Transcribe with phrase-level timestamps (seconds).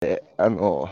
[0.00, 0.90] で、あの、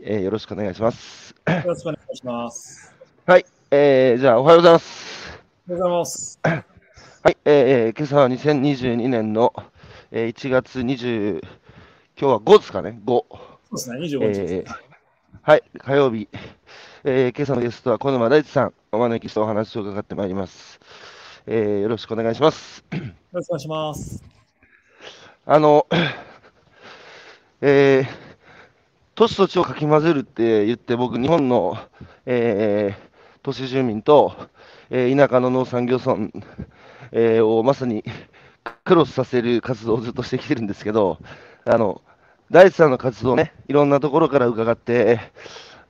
[0.00, 1.34] えーよろしくお願いします。
[1.48, 2.94] よろしくお願いします。
[3.26, 5.42] はい、えーじゃあ、おはようございます。
[5.68, 6.38] おはようございます。
[6.44, 9.52] はい、えー今朝は2022年の、
[10.12, 11.50] えー1月20、今
[12.16, 13.06] 日は5ですかね、5。
[13.08, 13.28] そ
[13.72, 14.40] うですね、25日。
[14.54, 14.66] えー
[15.42, 16.28] はい、火曜日、
[17.02, 20.78] えー今朝のゲストは小沼大地さん、お招きしてお話を伺ってまいります。
[21.48, 22.84] えーよろしくお願いします。
[22.92, 23.00] よ
[23.32, 24.22] ろしくお願いします。
[25.44, 25.88] あの、
[27.60, 28.06] えー、
[29.14, 31.78] 都市と地をかき混ぜるって言って、僕、日本の、
[32.26, 33.06] えー
[33.42, 34.34] 都市住民と、
[34.90, 36.16] えー田舎の農産業村、
[37.12, 38.04] えーをまさに
[38.84, 41.18] クロスさせる活動をずっとしてきてるんですけど、
[41.64, 42.02] あの、
[42.50, 45.20] 大地さんの活動ね、いろんなところから伺って、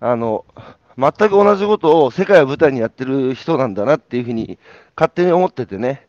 [0.00, 0.44] あの、
[0.98, 4.58] 全く同じことを世界を舞台にやってる人なんだなっていうふうに
[4.96, 6.06] 勝手に思っててね、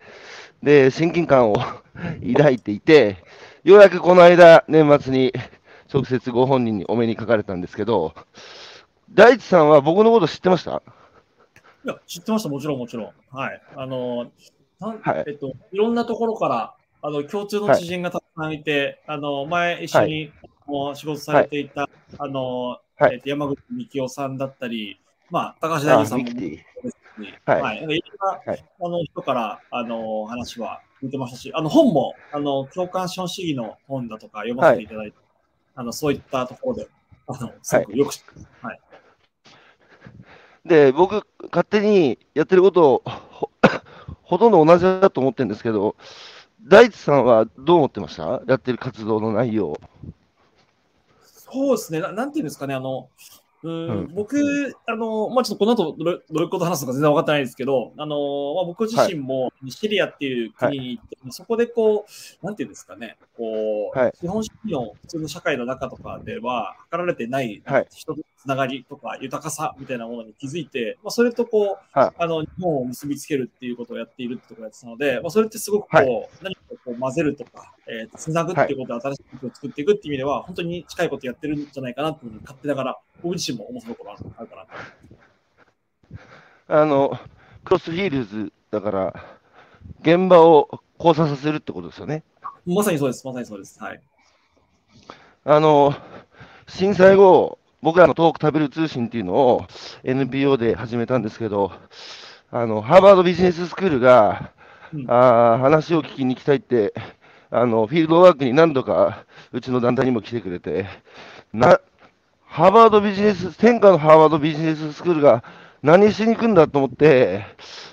[0.64, 1.56] で、親近感を
[2.38, 3.18] 抱いていて、
[3.68, 5.34] ようやくこの間、年末に
[5.94, 8.14] 直接ご本人にお目にかかれたんですけど、
[9.12, 10.82] 大地さんは僕のこと知ってました？
[11.84, 13.12] いや、知ってました、もちろん、もちろん。
[13.30, 13.62] はい。
[13.76, 15.24] あの、はい。
[15.28, 20.32] えっと、いろんなところから、あの、共通の知人がたくさんいて、あの、前一緒に、
[20.66, 23.16] もう仕事されていた、あの、はい。
[23.16, 24.98] えっと、山口幹夫さんだったり、
[25.30, 26.26] まあ、高橋大あ、二さんも
[27.44, 27.62] はい。
[27.62, 27.78] はい。
[27.80, 27.90] いろん
[28.22, 28.66] な、はい。
[28.80, 35.18] あの人から、あの、話は聞いてましたし、あの、本も、あの、共感資本主義の本だとか読ませていただいて、
[35.76, 36.88] あの、そういったところで、
[37.28, 38.48] あの、すごくよく知ってます。
[38.62, 38.80] はい。
[40.66, 43.50] で、僕、勝手にやってることをほ
[44.24, 45.96] ほとんど同じだと思ってるんですけど、
[46.62, 48.42] 大地さんはどう思ってました？
[48.46, 49.80] やってる活動の内容。
[51.22, 53.08] そうですねな、なんていうんですかね、あの、
[53.68, 53.90] うーん。
[53.90, 54.14] うん。
[54.14, 62.06] 僕、あの、まあ、ちょっとこの後どれ、どういうこと話すのか全然分かってないですけど、あの、まあ、僕自身もシリアっていう国に行って、そこでこ
[62.42, 76.08] う、なんていうんですかね、こう、はい資本主義の普通の社会の中とかでは、測られてないはい人とのつながりとか豊かさみたいなものに気づいて、まあ、それとこう、はいあの、日本を結びつけるっていうことをやっているってところをやってたので、まあ、それってすごくこう、はい
[76.42, 84.56] 何かこう混ぜるとか、えー、つなぐっていうことで新しいことを作っていくっていう意味では、本当に近いことやってるんじゃないかなっていうふうに勝手ながら、僕自身も思うところあるか
[86.68, 86.82] な。
[86.82, 87.18] あの、
[87.64, 89.26] クロスフィールズだから、
[90.02, 92.24] 現場を交差させるってことですよね。
[92.66, 93.82] まさにそうです、まさにそうです。
[93.82, 94.02] はい。
[95.46, 95.96] あの、
[96.68, 99.66] 震災後、僕らの東北食べる通信っていうのを
[100.04, 101.72] NPO で始めたんですけど、
[102.52, 104.52] あの、ハーバードビジネススクールが、
[104.94, 106.94] うんあ話を聞きに行きたいって、
[107.50, 110.86] あの、フィールドワークに何度かうちの団体にも来てくれて、
[111.54, 111.80] な、
[112.58, 115.44] ハーバードビジネス、天下のハーバードビジネススクールが
[115.84, 117.46] 何しに行くんだと思って、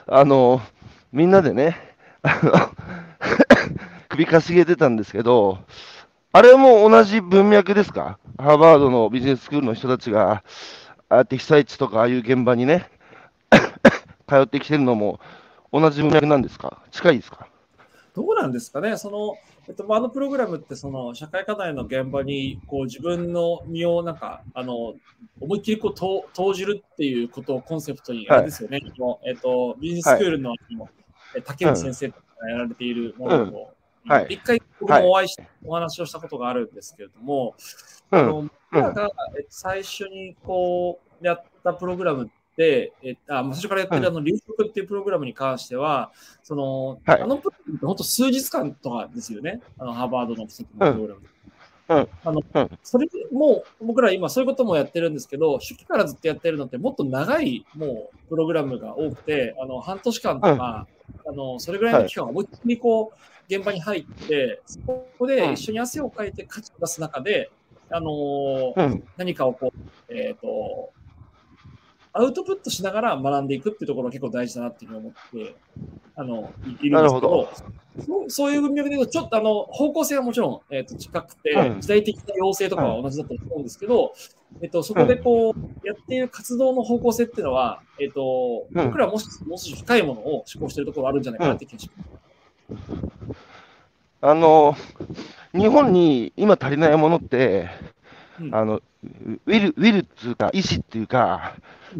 [0.06, 0.62] あの、
[1.12, 1.76] みんなでね、
[4.08, 5.58] 首かしげてたんですけど、
[6.32, 8.18] あれも同じ文脈ですか？
[8.38, 10.42] ハーバードのビジネススクールの人たちが、あ
[11.10, 12.88] あやって被災地とかああいう現場にね、
[14.26, 15.20] 通ってきてるのも
[15.74, 16.78] 同じ文脈なんですか？
[16.90, 17.48] 近いですか？
[18.16, 19.36] どうなんですかね、その、
[19.66, 24.94] えっと、まああのプログラムって、その、社会課題の現場に、こう、自分の身を、なんか、あの、
[25.40, 28.38] 思いっきりこう、投投じるっていうことをコンセプトに、はい。
[28.38, 30.88] あれですよね、あのえっと、ビジネススクールの、あの
[31.36, 32.16] え竹内先生が
[32.50, 33.72] やられているものを、
[34.04, 34.10] うん。
[34.10, 34.26] はい。
[34.34, 37.54] 一回僕もお会いして、お話をしたことがあるんですけれども、
[38.10, 38.26] あうん。
[38.26, 42.32] の僕らがえっと最初にこうやったプログラムって、
[42.62, 47.22] えっとあまあ最初からやってるあの留学っていうプログラムに関しては、そのはい。
[47.22, 51.20] あのプログラムって本当数日間とかですよね、あのハーバードのプログラム。
[51.88, 52.08] うん。
[52.24, 52.78] あのうん。
[52.82, 60.86] それも僕ら今そういうこともやってるんですけど、初期からずっとやってるのってもっと長いもうプログラムが多くて、あの半年間とか、
[61.26, 64.78] あのそれぐらいの期間を思いっきりこう現場に入って、そ
[65.18, 67.50] こで一緒に汗をかいて価値を出す中で、
[67.90, 69.04] あのーうん。
[69.16, 70.90] 何かをこう、えっ、と、
[72.16, 75.56] アウトプットしながら学んでいくっていうところが結構大事だなっていうふうに思って、
[76.14, 77.48] あの、いいるんですけど、
[78.06, 81.80] そうそういう文脈で言うと、ちょっとあの、方向性はもちろん、えー、と近くて、うん。
[81.80, 84.14] 時代的な要請とかは同じだと思うんですけど、
[84.62, 88.84] えっ、と、そこでこう、やっている活動の方向性っていうのは、えっ、と、うん。
[88.86, 91.90] 僕らはもしもう少し深いものを思考しているところあるんじゃないかなって気がし
[92.68, 93.04] ます。
[94.20, 94.76] あの、
[95.52, 97.70] 日本に今足りないものって、
[98.52, 98.80] あの、
[99.46, 101.54] ウィル、ウィルっていうか、意志っていうか、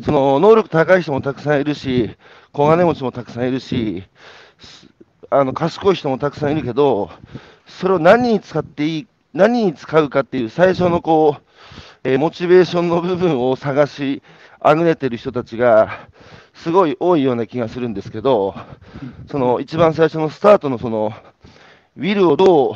[0.05, 2.17] その、能力高い人もたくさんいるし、
[2.53, 4.05] 小金持ちもたくさんいるし、
[5.31, 7.11] あの、賢い人もたくさんいるけど、
[7.67, 11.43] それを何に使っていい、何に使うかっていう最初のこう、
[12.05, 14.23] えーモチベーションの部分を探し、
[14.61, 16.09] あぐねてる人たちが、
[16.55, 18.55] すごい多いような気がするんですけど、
[19.31, 21.13] その一番最初のスタートのその、
[21.97, 22.75] ウィルをどう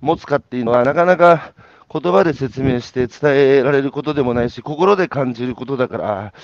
[0.00, 1.52] 持つかっていうのは、なかなか
[2.00, 6.34] 言葉で説明して伝えられることでもないし、心で感じることだから、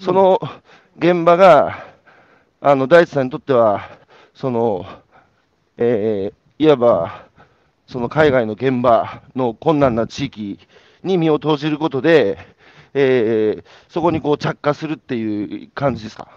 [0.00, 0.40] その
[0.96, 1.84] 現場が、
[2.60, 3.88] あの大地さんにとっては、
[4.34, 4.84] その、
[5.76, 7.26] えーいわば、
[7.86, 10.58] その海外の現場の困難な地域
[11.04, 12.36] に身を投じることで、
[12.94, 16.28] えーそこにこう着火するっていう感じですか？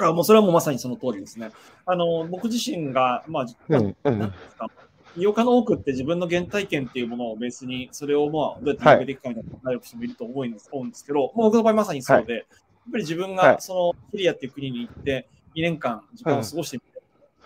[0.00, 1.52] あもうそれはもうまさにその通りですね。
[1.86, 4.68] あの僕自身が、まあ、まあうんうんなんですか？
[5.16, 12.44] 医療科の多くって自分の原体験っていうものをベースに、それをまあどうやって広げていくかみたいな考える人もいると思うんです思うんですけど、まあ、僕の場合まさにそうで、やっ
[12.92, 16.82] ぱり自分がそのシリアっていう国に行って2年間時間を過ごしてみ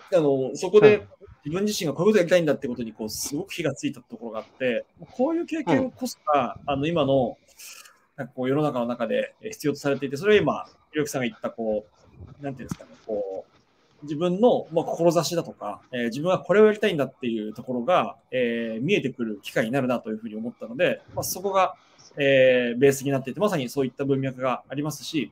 [0.09, 1.07] て、あのそこで
[1.45, 7.37] 自分自身がこういうことやりたいんだってことにこうすごく火がついたところがあって、こういう経験をこそが、あの今の
[8.19, 11.85] なんかこう世の中の中で必要とされていて、それは今、ひろきさんが言ったこ
[12.41, 13.48] う、なんていうんですかね、こう、
[14.03, 21.75] 自分の、まあ、志だとか、えー自分はこれをやりたいんだっていうところが、えー見えてくる機会になるなというふうに思ったので、まあ、そこが、
[22.17, 25.31] えーベースになっていて、まさにそういった文脈がありますし、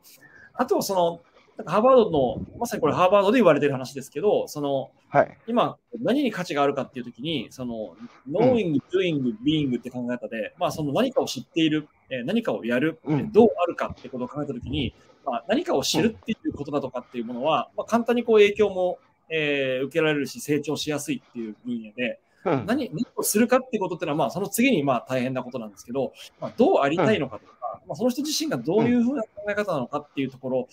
[0.54, 1.22] あとはその、
[1.58, 5.38] なんかハーバードの、まさにこれハーバードで言われてる話ですけど、その、はい。
[5.48, 7.96] 今、何に価値があるかっていうときに、その、
[8.30, 13.00] knowing, doing, being って考え方で、まあ、その何かを知っている、えー何かをやる、
[13.32, 14.94] どうあるかってことを考えたときに、
[15.28, 18.98] まあ、何かを知るっていうことだとかっていうものは、まあ、簡単にこう影響も、
[19.30, 22.66] えー受けられるし、成長しやすいっていう分野で、うん。
[22.66, 30.68] 何何をするかっていうことっていうのは、まあ、その次にまあ大変なことなんですけど、まあ、どうありたいのかとか、まあ、その人自身がどういうふうな考え方なのかっていうところ、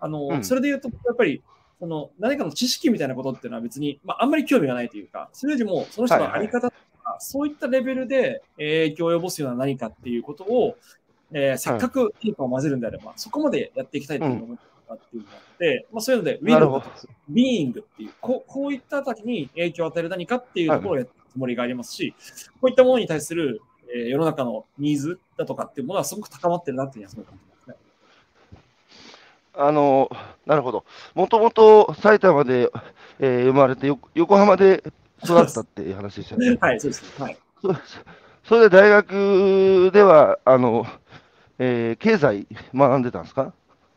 [0.00, 0.44] あの、うん。
[0.44, 1.42] それで言うと、やっぱり、
[1.78, 10.76] その何かの知識みたいなことっていうのは別に、まあ、あんまり興味がないというか、それよりもその人のあり方とか、そういったレベルでえー影響を及ぼすような何かっていうことを、
[11.32, 14.98] えーせっかく変化を混ぜるんであれば、そこまでやっていきたいというっていうのがあっ
[15.58, 16.84] て、まあ、そういうので、ウィルドなるほど。
[17.28, 22.14] ビーイングっていう、こうこういった時に影響を与える何かっていうところをやったつもりがありますし、
[22.60, 23.60] こういったものに対する、
[23.94, 27.76] えー世の中のニーズだとかっていうものはすごく高まってるなっていうのは感じますね。
[29.54, 30.10] あの、
[30.46, 30.84] なるほど。
[31.14, 32.70] もともと埼玉で、
[33.18, 34.82] えー生まれてよ、横浜で
[35.24, 36.56] 育ったっていう話でしたね。
[36.60, 37.20] はい、そうです。
[37.22, 37.38] はい。
[37.60, 37.68] そ
[38.50, 40.84] それで大学では、あの、
[41.60, 43.54] えー経済学んでたんですか？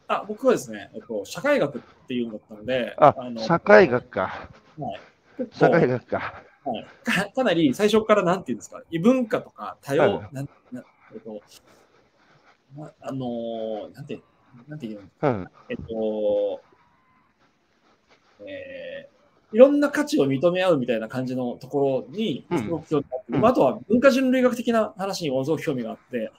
[0.07, 4.47] あ僕はですね、えっと、社会学っていうのだったので、あ、の社会学か。
[4.77, 4.99] はい
[5.39, 6.17] 結社構会学か。
[6.65, 10.83] はいかかなり最初からなんていうんですか、異文化とか多様、はいなんな
[11.15, 11.41] えっと、
[12.77, 14.21] まあのーなんて、
[14.67, 15.29] なんて言うんですか？
[15.29, 15.47] うん。
[15.69, 16.61] えっと、
[18.45, 19.22] えー
[19.53, 22.59] いろんな価値を認め合うみたいな感じのところにうん。
[22.59, 23.41] すごく興味があって、うん。
[23.41, 26.31] まああとは文化人類学的な話にものすごく興味があって、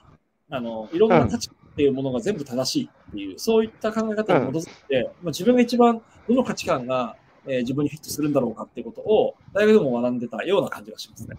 [0.49, 7.15] あのいろんな価値っていうものが全部正しいっていう、そういった考え方に基づいて、まあ、自分が一番どの価値観が、
[7.47, 11.37] えー自分にフィットするんだろうかっていうことを大学でも学んでたような感じがしますね。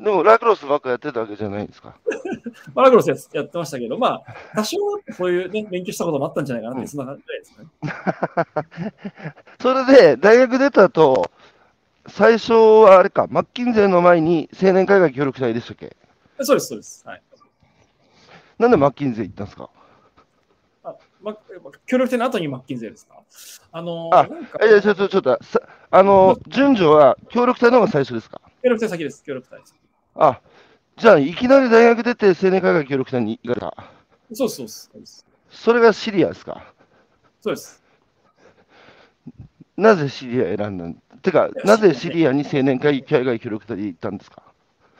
[0.00, 1.96] でも、ラクロスばっかやってたわけじゃないんですか？
[2.74, 4.76] まあラグロスややってましたけど、まあ、 多少
[5.12, 7.66] そういう、ね、勉強したこともあったんじゃないかなって、そんな感じですね。
[9.60, 11.30] それで、大学出たと、
[12.08, 15.96] 最初はあれか、マッキンゼーの前に青年海外協力隊でしたっけ？
[16.40, 17.02] そうです、そうです。
[17.06, 17.22] はい。
[18.58, 19.70] なんでマッキンゼー行ったんですか？
[20.84, 21.36] あま、
[21.86, 23.14] 協力隊の後にマッキンゼーですか？
[23.72, 28.40] あのあなんかいや、ちょっと、ちょっと、さあの、順序は協力隊の方が最初ですか？
[28.62, 29.74] 協力隊先です、協力隊です。
[30.14, 30.40] あ、
[30.96, 33.90] じゃあ、いきなり大学出て青年海外協力隊に行かれた。
[34.32, 34.68] そうそう。
[34.68, 35.26] そうです。
[35.50, 36.72] それがシリアですか？
[37.40, 37.82] そうです
[39.76, 40.94] なぜシリア選んだん？
[41.20, 44.42] てか、なぜシリアに青年海外協力隊に行ったんですか？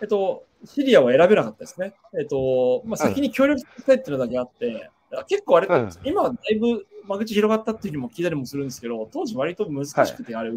[0.00, 1.94] えっと、シリアは選べなかったですね。
[2.18, 4.90] えっと、まあ、先に協力隊っていうのだけあって、
[5.28, 10.52] 結構あれ、うん今はだいぶ間口広がったっていうふうにも聞いたりもするんですけど、当時割と難しくて、あれ、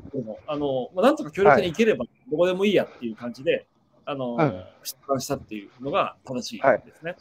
[0.48, 3.68] あの、まあ、なんとか協力隊に行ければどこでもいいやっていう感じで、
[4.10, 7.18] あの、うん出版したっていうのが正しいですね。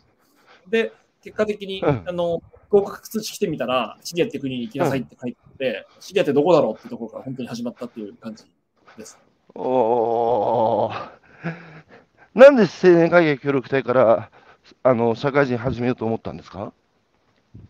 [0.69, 2.41] で、結果的に、うんあの、
[2.71, 8.45] 合格通知来てみたら、シリアって国に行きなさいって書いてあって、シリアってどこだろうってところから本当に始まったっていう感じ
[8.97, 9.19] です。
[9.55, 11.09] おー
[12.35, 14.31] なんで青年海外協力隊から
[14.83, 16.73] あの社会人始めようと思ったんですか？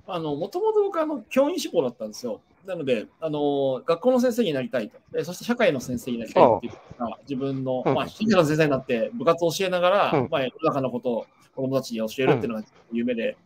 [0.06, 2.40] あの、もともと僕はあの教員志望だったんですよ。
[2.66, 4.98] なので、あの、学校の先生になりたいと。
[5.12, 7.94] でそして社会の先生になりたいっていうのが自分の、うん。
[7.94, 10.28] まあ、先生になって部活を教えながら、うん。
[10.30, 13.36] まあ、世の中のことを子供たちに教えるっていうのが夢で、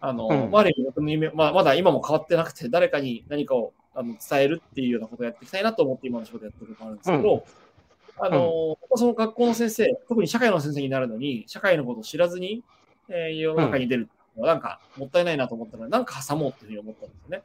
[0.00, 0.50] あの、うん。
[0.50, 7.44] まあ、ある意味僕の夢、まあ、まだ今も変わってなくて、誰かに何かをあの伝えるっていうようなことをやっていきたいなと思って今の仕事やってるのもあるんですけど、
[8.18, 12.62] あの、その学校の先生、特に社会の先生になるのに、社会のことを知らずに、
[13.08, 14.08] えー世の中に出る
[14.44, 17.42] なんかもったいないなと思ったので、なんか挟もうっていうふうに思ったんですよね。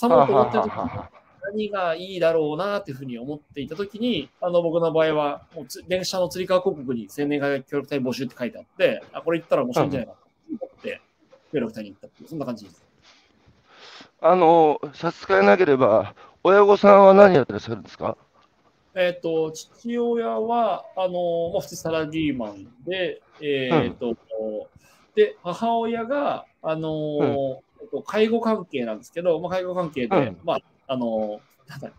[0.00, 0.90] 挟もうと思ってる時に、
[1.42, 10.18] 何がいいだろうなっていうふうに思っていたときに、あの、僕の場合は、もう電車のつり革広告に青年会協力隊募集って書いてあって、あ、これ言ったら面白いんじゃないかと
[10.64, 11.00] 思って、
[11.52, 12.84] 協力隊に行ったっていう、そんな感じです。
[14.20, 18.16] あの、差し支えなければ、親御さんは何やってらっしゃるんですか？
[18.94, 24.16] えっ、と、父親は、あの、まあ、普通サラリーマンで、えっ、と、
[25.14, 31.90] で、母親が、あのうんえっと介護関係なんですけど、まあ、介護関係で、うんまあ、あの、なんだ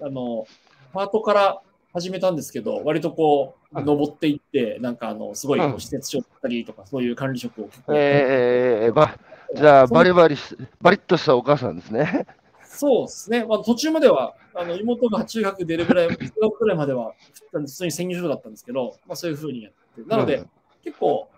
[0.00, 0.46] あの、
[0.92, 1.60] パートから
[1.92, 9.18] 始めたんですけど、割とこう、うん登っていって、なんかあの、すごいこう施設長だったりとか、そういう管理職を結構えー、ば、
[9.52, 12.24] じゃあ、バリバリし、バリッとしたお母さんですね。
[12.62, 13.44] そうですね。
[13.44, 17.14] まあ、途中までは、あの妹が中学出るぐらい、中学ぐらいまでは、
[17.50, 20.08] 普通に専業主婦だったんですけど、まあ、そういうふうにやって。
[20.08, 20.50] なので、うん
[20.84, 21.28] 結構、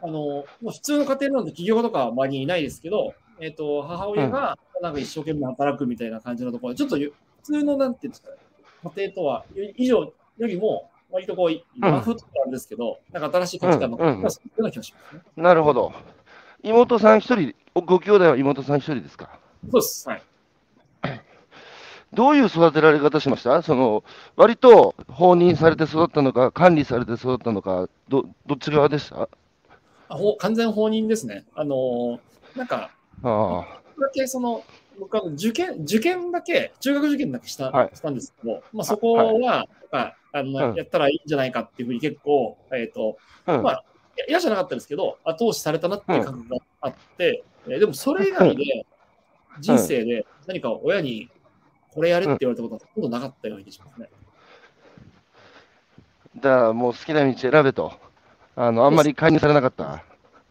[0.00, 7.12] あの、まあ、普通の家庭なので起業とかは周りにいないですけど、えっ、と、母親がなんか一生懸命働くみたいな感じのところで、ちょっとゆ
[7.42, 8.30] 普通の、なんていうんですか、
[8.96, 10.12] 家庭とは、よ以上よ
[10.46, 15.22] りも、割とこう、和風とかなんですけど、なんか新しい価値観の、ような気がしますね。
[15.36, 15.92] なるほど。
[16.62, 19.38] 妹さん一人、おご兄弟は妹さん一人ですか？
[19.70, 20.08] そうです。
[20.08, 20.22] はい。
[22.12, 23.62] どういう育てられ方しました？
[23.62, 24.02] その、
[24.36, 29.28] 割と放任されて育ったのか、管理されて育ったのか、ど、どっち側でした？
[30.38, 31.44] 完全放任ですね。
[31.54, 32.18] あのー
[32.56, 32.90] なんか、
[33.22, 34.64] あだけその、
[34.98, 43.54] 僕は受験、受験だけ、中学受験だけした,、はいしたんですけど、まあ、そこは、まあ、あの、うんやったらいいんじゃないかっていうふうに結構、えっ、と、あ。
[43.56, 43.62] うん。
[43.62, 43.84] まあ
[44.26, 48.84] 嫌じゃなかったですけど、後押しされたなっていう感覚があって、えーでもそれ以外で、
[49.60, 51.30] 人生で何か親に
[51.92, 54.08] これやれって言われたことはほとんどなかったような気がしますね。
[56.36, 57.92] だからもう好きな道選べと。
[58.60, 60.02] あの、あんまり介入されなかった？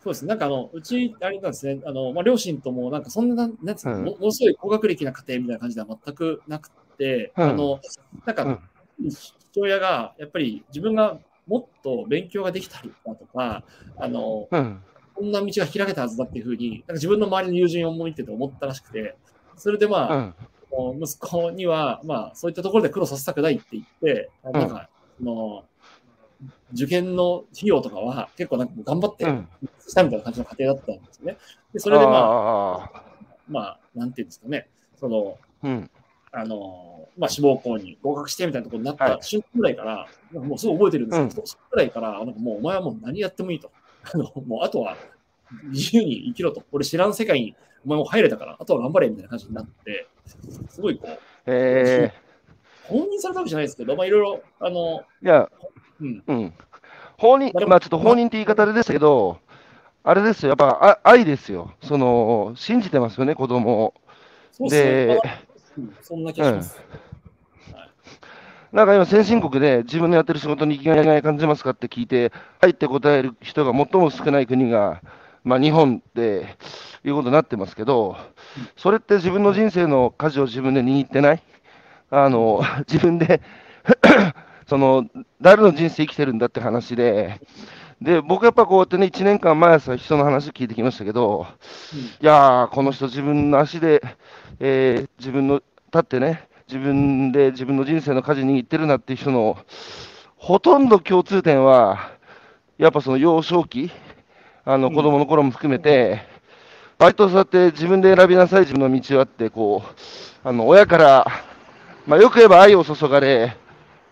[0.02, 0.22] そうです。
[0.24, 0.30] ね。
[0.30, 4.06] なんかあの、うち、あれなんですね、あの、まあ、両親とも、なんかそんな、なんつうの、うん。
[4.06, 7.44] もものすごい高学歴な家庭みたいな感じでは全くなくて、うん。
[7.44, 7.82] あの、
[8.26, 8.60] なんか、
[9.52, 13.64] 父親が、やっぱり自分がもっと勉強ができたりだとか、
[13.98, 14.84] あの、うん。
[15.14, 19.18] こんな道が開けたはずだっていうふうに、なんか自分の周りの友人を見てて思ったらしくて、
[19.58, 20.34] それでまあ、
[21.02, 25.66] 息子には、まあ、そういったところで苦労させたくないって言って、あなんか、その、
[26.74, 29.48] 受験の費用とかは結構なんか頑張ってうん。
[29.88, 31.38] したみたいな感じの家庭だったんですよね。
[31.74, 33.04] で、それでまあ、ああ。
[33.48, 34.68] まあ、なんていうんですかね、
[35.00, 35.90] その、うん。
[36.32, 43.72] あの、まあ、志望校に合格してみたいなところになっはいた瞬間ぐらいから、なんかもうすごい覚えてるんですけど、うんそそぐらいから、なんかもうお前はもう何やってもいいと。
[44.14, 44.98] あの、もうあとは
[45.70, 46.64] 自由に生きろと。
[46.72, 50.08] 俺知らん世界にお前も入れたから、あとは頑張れみたいな感じになって、
[50.70, 52.12] すごいこう、え
[52.84, 55.50] 放任されたわけじゃないですけど、まあ、いろいろ、あの、ー、いや、
[56.00, 56.54] うん、
[57.68, 59.40] まあちょっと放任って言い方ですけど、
[60.04, 61.72] あれですよ、やっぱあ愛ですよ。
[61.82, 63.94] その、信じてますよね、子供を。
[64.52, 65.20] そうで
[66.02, 66.82] そんな気がします。
[68.72, 75.02] なんか今、先進国で自分のやってる仕事に生きがい感じますかって聞いて、はいって答える人が最も少ない国が、
[75.44, 76.58] まあ、日本って
[77.06, 78.18] いうことになってますけど、
[78.76, 81.42] それって自分の人生の舵を自分で握ってない？
[82.10, 82.62] あの
[82.92, 83.42] 自分で
[84.68, 85.06] その
[85.42, 87.40] 誰の人生生きてるんだって話で、
[88.02, 91.48] で僕やっぱこうやってね、1年間毎朝人の話聞いてきましたけど、
[92.22, 94.02] いやー、この人、自分の足で、
[94.60, 99.58] えー自分の立ってね、自分で自分の人生の舵握ってるなっていう人の、
[100.36, 102.12] ほとんど共通点は、
[102.78, 103.90] やっぱその幼少期、
[104.66, 104.94] あのうん。
[104.94, 106.22] 子供の頃も含めて、
[107.00, 111.26] 割とそうやって自分で選びなさい、自分の道はって、こう、あの親から、
[112.06, 113.56] まあ、よく言えば愛を注がれ、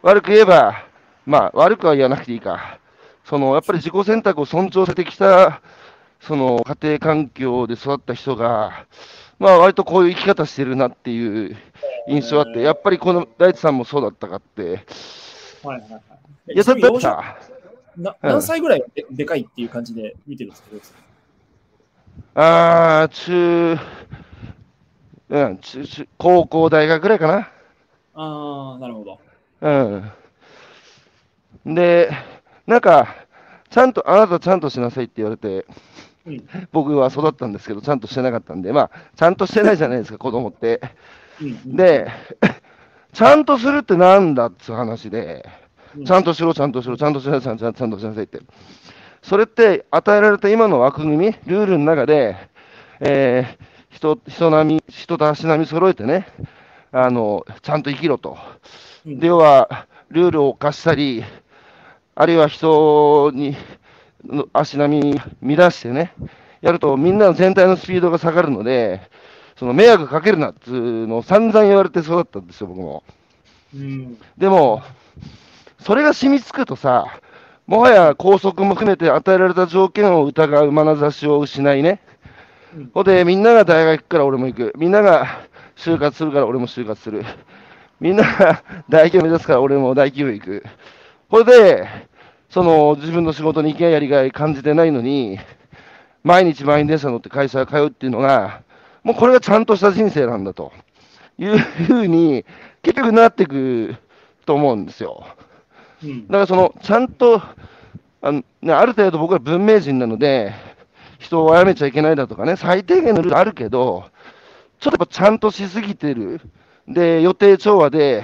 [0.06, 0.86] 悪く言えば、
[1.26, 2.78] まあ、悪くは言わなくていいか、
[3.24, 5.64] そのやっぱり自己選択を尊重されてきた、
[6.22, 8.86] その家庭環境で育った人が、
[9.40, 11.58] まあ割とこういう生き方してるなっていう
[12.08, 14.86] 印象あって、やっぱりこの大地さんもそうだったかって、
[15.64, 15.98] はいはいは
[16.50, 16.54] い。
[16.54, 17.04] いや、だってち
[17.98, 20.82] な何歳ぐらいででかいっていう感じで見てるんですけど、
[22.36, 23.80] あー、中、
[25.30, 27.50] うん、中、中、高校、大学ぐらいかな。
[28.14, 29.25] ああ、なるほど。
[29.62, 29.70] う
[31.70, 31.76] ん。
[31.76, 32.12] で、
[32.68, 33.16] なんか、
[33.70, 35.66] ちゃんと、あなたちゃんとしなさいって言われて、
[36.26, 40.82] うん僕は育ったんですけど、ちゃんとしてなかったんで、まあ、ちゃんとしてないじゃないですか、 子供って。
[41.42, 42.08] うんうんで、
[43.14, 45.48] ちゃんとするってなんだっつう話で、
[45.96, 48.40] うんちゃんとしろ、ちゃんとしろ、ちゃんとしなさい、ちゃんちゃんとしなさいって。
[49.22, 52.36] それって与えられた今の枠組み、ルールの中で、
[53.00, 56.28] えー人人並み、人と足並み揃えてね、
[56.92, 58.38] あのちゃんと生きろと。
[59.06, 61.24] うんでは、ルールを犯したり、
[62.16, 63.56] あるいは人に
[64.26, 66.14] の足並み乱してね、
[66.62, 69.02] やるとみんなの全体のスピードが下がるので、
[69.58, 73.04] その迷惑かけるなっつうのを散々言われて育ったんですよ、僕も。
[73.74, 74.18] うん。
[74.38, 74.84] でも、
[75.80, 77.20] それが染みつくとさ、
[77.68, 82.02] もはや校則も含めて与えられた条件を疑う眼差しを失いね。
[82.76, 84.74] うんほんで、みんなが大学行くから俺も行く。
[84.78, 87.24] みんなが就活するから俺も就活する。
[88.00, 90.64] みんなが大企業目指すから俺も大企業行く。
[91.30, 91.88] これで、
[92.50, 95.40] その自分の仕事に行けやりがい感じてないのに、
[96.24, 98.62] 毎日満員電車乗って会社通うっていうのが、
[99.04, 100.72] もうこれがちゃんとした人生なんだと
[101.38, 102.46] いうふうに、
[102.82, 103.96] 結局なっていく
[104.46, 105.26] と思うんですよ。
[106.04, 107.42] うんだからその、ちゃんと、
[108.22, 110.54] あのね、ある程度僕は文明人なので、
[111.20, 114.06] 人を殺めちゃいけないだとかね、最低限のルールあるけど、
[114.80, 116.42] ちょっとやっぱちゃんとしすぎてる。
[116.88, 118.24] で、予定調和で、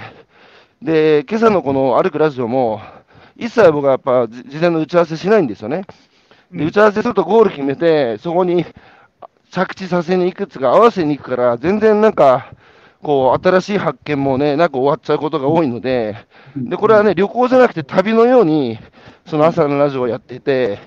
[0.80, 2.80] で、今朝のこの歩くラジオも、
[3.36, 5.82] 一切僕はやっぱじ事前の打ち合わせしないんですよね。
[6.52, 8.64] で、うん打ち合わせするとゴール決めて、そこに
[9.50, 12.52] 着地させに行くっつうか、合わせに行くから、全然なんか、
[13.02, 16.16] こう、新しい発見もね、なんか終わっちゃうことが多いので、
[16.56, 18.78] で、これはね、旅行じゃなくて旅のように、
[19.26, 20.78] その朝のラジオをやっていて、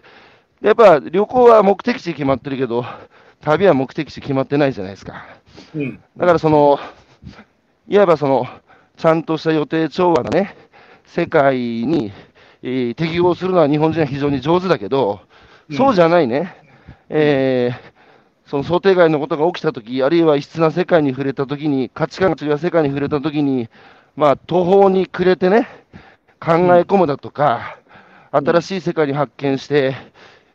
[0.61, 2.85] でやっぱ旅行は目的地決まってるけど、
[3.41, 5.25] 旅は目的地決まってないじゃないですか。
[5.75, 5.99] うん。
[6.17, 6.79] だからその、
[7.87, 8.47] いわばその、
[8.97, 10.55] ちゃんとした予定調和なね、
[11.05, 12.11] 世界に、
[12.63, 15.19] えー適合するのは日本人は非常に上手だけど、
[15.71, 16.55] そうじゃないね、
[17.09, 17.95] えー
[18.45, 23.69] その想定外のことが起きたとき、あるいは異質な世界に触れたときに、価値観が違う世界に触れたときに、
[24.15, 25.67] まあ、途方に暮れてね、
[26.39, 27.79] 考え込むだとか、
[28.31, 29.95] 新しい世界に発見して、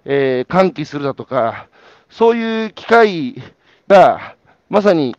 [0.04, 1.66] えー歓喜するだとか、
[2.08, 3.42] そういう機会
[3.88, 4.36] が、
[4.68, 5.16] まさに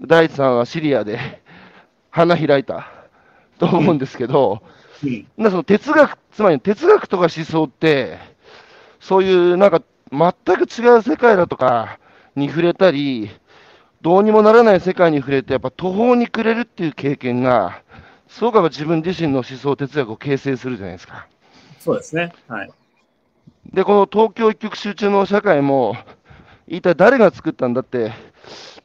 [0.00, 1.42] 大地さんはシリアで
[2.10, 2.88] 花開いた
[3.58, 4.62] と思うんですけど、
[5.04, 5.26] うん。
[5.36, 8.18] なその哲学、つまり哲学とか思想って、
[9.00, 11.98] そういうなんか全く違う世界だとか
[12.34, 13.30] に触れたり、
[14.02, 17.82] どうにもならない世界に触れて、やっぱ途方に暮れるっていう経験が、
[18.28, 21.26] すごくやっぱ自分自身の思想、哲学を形成するじゃないですか。
[21.80, 22.32] そうですね。
[22.48, 22.70] はい。
[23.72, 25.96] で、この東京一極集中の社会も、
[26.68, 28.12] 一体誰が作ったんだって、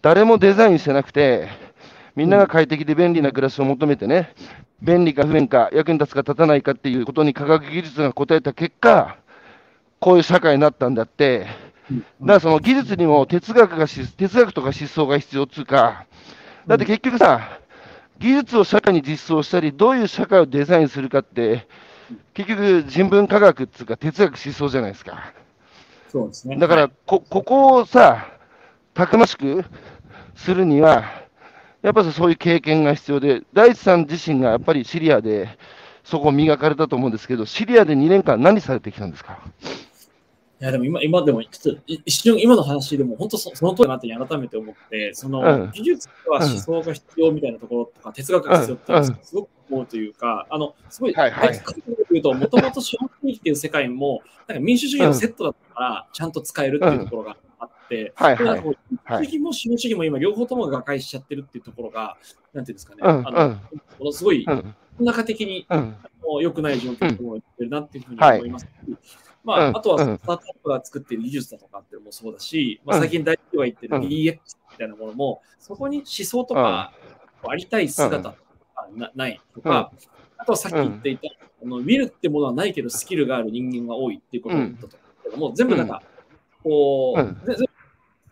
[0.02, 1.48] 誰もデザインしてなくて、
[2.16, 4.34] みんなが快適で便利な暮らしを求めてね、
[4.82, 9.18] 便利か不便か、役に立つか立たないかっていうことに科学技術が答えた結果、
[10.00, 11.46] こういう社会になったんだって、
[12.22, 16.08] だからその技術にも哲学がし、哲学とか思想が必要っつうか、
[16.66, 17.60] だって結局さ、
[18.18, 21.68] 技術を社会に実装したり、どういう社会をデザインするかって、
[22.34, 25.34] 結局人文科学っつうか哲学思想じゃないですか。
[26.08, 26.58] そうですね。
[26.58, 28.28] だからはい、こ、ここをさ、
[28.94, 29.64] たくましく
[30.42, 31.06] するには、
[31.82, 35.58] やっぱりそういう経験が必要で、大地さん自身がやっぱりシリアで、
[36.04, 39.40] そこを磨かれたと思うんですけど、シリアで2年間何されてきたんですか？
[40.60, 45.72] いや、でも今、今でも、ちょっとい一瞬、今の話でも、本当そその通りだなって改めて思って、その、うん。
[45.72, 51.60] 技術は思想が必要みたいなところとか、哲学が必要ってすごく思うというか、あの、すごい、はいはい。
[52.12, 57.51] 言うと、もともと資本主義っていう世界も、なんか民主主義のセットだったから、ちゃんと使えるっていうところがあって、
[58.16, 58.46] はいはい。
[58.46, 62.18] はい民主主義も資本主義も今、両方とも瓦解しちゃってるっていうところが、
[62.54, 63.50] なんていうんですかね、うんあの、
[64.00, 68.70] ものすごい、うん、中的にうん、もう良くない状況だと思ってるなっていうふうに思いますし、
[69.44, 69.78] まあ、うん。
[69.78, 70.18] あとはうん。
[70.18, 73.02] スタートアップが作っている技術だとかっていうのもそうだし、まあ、うん。
[73.02, 74.04] 最近大企業が言ってるうん。
[74.04, 74.40] DX
[74.72, 76.94] みたいなものも、そこに思想とか、
[77.44, 78.36] ありたい姿とか
[78.96, 79.92] なないとか、
[80.38, 81.30] あとはさっき言っていた、
[81.64, 86.04] あのウィルってものはないけどスキルがある人間が多いっていうことだったと思うけども、全部なんか、
[86.64, 87.38] こう、うん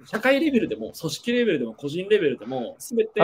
[0.05, 3.21] 社会レベルでも、組織レベルでも、個人レベルでも、すべて、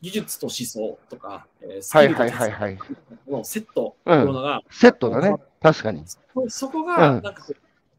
[0.00, 2.76] 技術と思想とか、えースキルと哲はいはい。
[2.76, 2.96] 学
[3.28, 5.34] のセットというものが、セットだね。
[5.60, 6.04] 確かに。
[6.06, 7.44] そそこが、うんなんか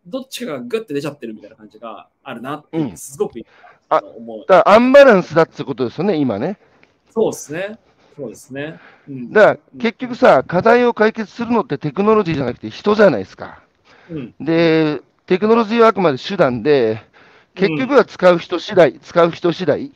[0.05, 3.39] どっちかがグッて出ちゃってるみたいな感じがあるなってすごく
[3.89, 4.39] 思う。
[4.47, 6.57] だからアンバランスだってことですよね、今ね。
[7.09, 7.79] そうですね。
[8.15, 8.79] そうですね。
[9.07, 13.61] うん、だから結局さ、課題を解決するのってテクノロジーじゃなくて人じゃないですか。
[14.09, 17.01] うん、で、テクノロジーはあくまで手段で、
[17.55, 19.91] 結局は使う人次第、使う人次第。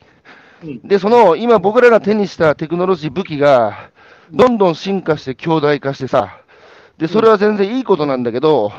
[0.64, 3.90] うん、で、その今僕らが手にしたテクノロジー、武器が、
[4.32, 6.40] どんどん進化して強大化してさ、
[6.98, 8.72] で、それは全然いいことなんだけど、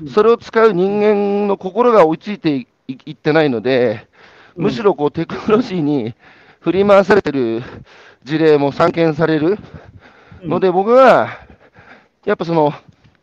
[0.00, 0.08] うん。
[0.08, 2.66] それを使う人間の心が追いついてい
[3.06, 4.08] いってないので、
[4.56, 6.14] むしろこうテクノロジーに
[6.60, 7.62] 振り回されてる
[8.24, 9.58] 事例も散見される
[10.42, 10.48] うん。
[10.50, 11.28] ので、僕は、
[12.24, 12.72] やっぱその、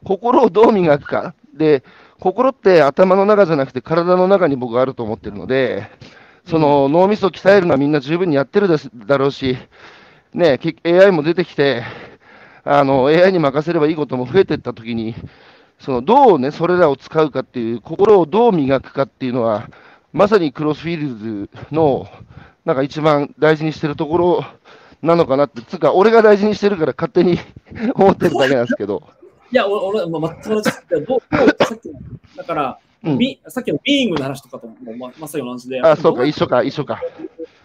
[0.04, 1.34] 心をどう磨くか。
[1.54, 1.84] で、
[2.20, 5.90] 心って頭の中じゃなくて体の中に僕はあると思ってるので、
[6.46, 9.58] その脳みそ鍛えるのはみんな十分にやってるですだろうし、
[10.34, 11.84] ね、き AI も出てきて、
[12.64, 15.16] あの、AI に任せればいいことも増えていったときに、
[15.80, 19.70] その、どうね、それらを使うかっていう、心をどう磨くかっていうのは、
[20.12, 22.08] まさにクロスフィールズの、
[22.66, 24.46] なんか一番大事にしてるところ
[25.02, 27.40] なのかなって、つうか、俺が大事にしてるから勝手に
[27.96, 29.04] 思ってるだけなんですけど。
[29.52, 30.64] いや、俺、俺まあ、全く同じ。
[30.64, 32.00] ですどうどうさっきの
[32.38, 33.18] だから、うん。
[33.18, 35.82] ビさっきのビーイングの話とかともままさに同じで。
[35.82, 37.02] あ、そうか、ど一緒か、一緒か。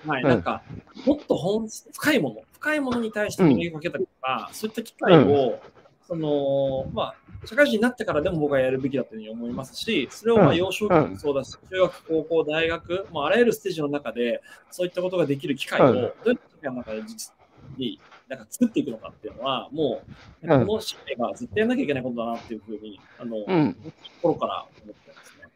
[0.07, 0.29] はい、うん。
[0.29, 0.62] なんか、
[1.05, 5.61] もっと本質深いもの、深いものに対して磨きかけたりとか、そういった機会を、
[6.07, 7.14] その、まあ、
[7.47, 10.49] 社会人になってからでも僕はやるべきだというふうに思いますし、それをまうん。
[10.51, 15.92] あ幼少期もそうだし、中学、高校、大学、まあ、あらゆるステージの中で、そういったことができる機会を、うん。
[15.92, 17.33] どうやっての中で実
[17.77, 18.01] に
[18.37, 20.03] なんか作っていくのかっていうのは、も
[20.42, 23.77] う、うんこの使命が絶対やらなきゃいけないことだなっていうふうに、あの、うん。
[24.23, 25.49] 心から思ってますね。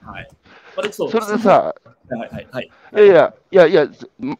[0.00, 0.28] はい。
[0.76, 1.74] まあ、でそれで、さ、
[2.08, 2.70] はいはいはい。
[2.94, 3.88] いやいや、いやいや、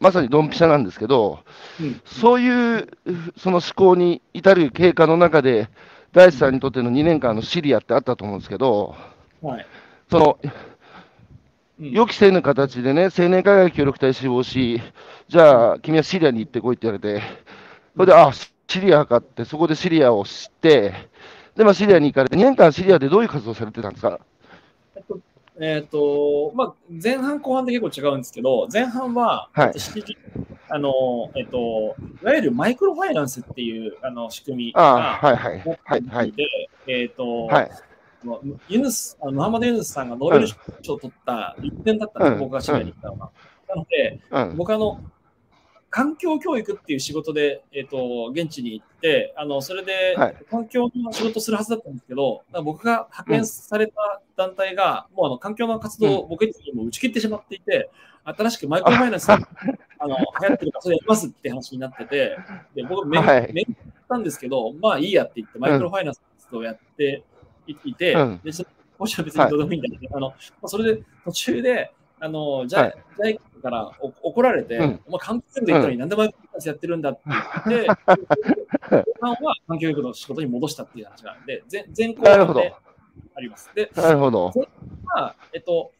[0.00, 1.40] まさにドンピシャなんですけど、
[1.80, 2.88] うんそういう
[3.36, 5.68] その思考に至る経過の中で、
[6.12, 8.94] 大地さんにとっての2年間のシリアってあったと思うんですけど、
[9.42, 9.66] はい。
[10.10, 10.52] そのうん
[11.80, 14.80] 予期せぬ形でね、青年海外協力隊死亡し、
[15.28, 17.22] じゃあ、君はシリアに行ってこいって言われて、
[17.94, 20.94] それで、あ、シリアかって、そこでシリアを知って、
[21.56, 24.18] で、まあ、シリアに行かれて、2年間シリアでどういう活動されてたんですか？
[24.96, 25.18] えっと、
[25.60, 30.18] えっとまあ、前半後半って結構違うんですけど、前半は、はいえっと7時
[30.68, 30.90] あの、
[31.36, 35.58] えっと、いわゆるマイクロファイナンスっていうあの仕組みが、はいはい。
[35.84, 36.32] はいはい。
[36.32, 36.44] で、
[36.88, 37.70] えっと、はい。
[38.68, 43.30] ユヌス、あのムハンマド・ユヌスさんがノーベル賞を取った1年だったんです、うん僕がシリアに行ったのが。
[43.68, 44.56] なので、うん。
[44.56, 44.98] 僕あの、
[45.94, 50.36] 環境教育っていう仕事で、えっと現地に行って、あのそれではい。
[50.50, 57.90] 環境の仕事をするはずだったんですけど、だから僕が派遣された団体が、もうあの環境の活動を僕にも打ち切ってしまっていて、
[58.24, 59.34] 新しくマイクロファイナンスが
[60.00, 62.36] あの流行ってるから、それやりますって話になってて、
[62.74, 63.52] で僕、メはい。
[63.52, 63.78] メールし
[64.08, 66.20] たんですけど、まあいいやって言って、マイクロファイナンス
[66.56, 67.22] をやって
[67.68, 68.40] いいて、うん。
[68.42, 68.64] でそ
[68.98, 71.92] もちろん別にどうでもいいんだけど、あのまあそれで途中で、
[72.24, 72.94] あのジャイはい。
[73.16, 75.00] ジャイからお怒られて、うん。
[75.06, 82.60] お前、環境で言ったのになんでマイクロファイナンスやってるんだって言って、後半は環境教育の仕事に戻したっていう話があるんで、前前後なるほど。
[82.60, 82.74] で
[83.36, 83.70] あります。
[83.74, 84.52] で、なるほど。
[85.04, 85.92] まあ、えっと、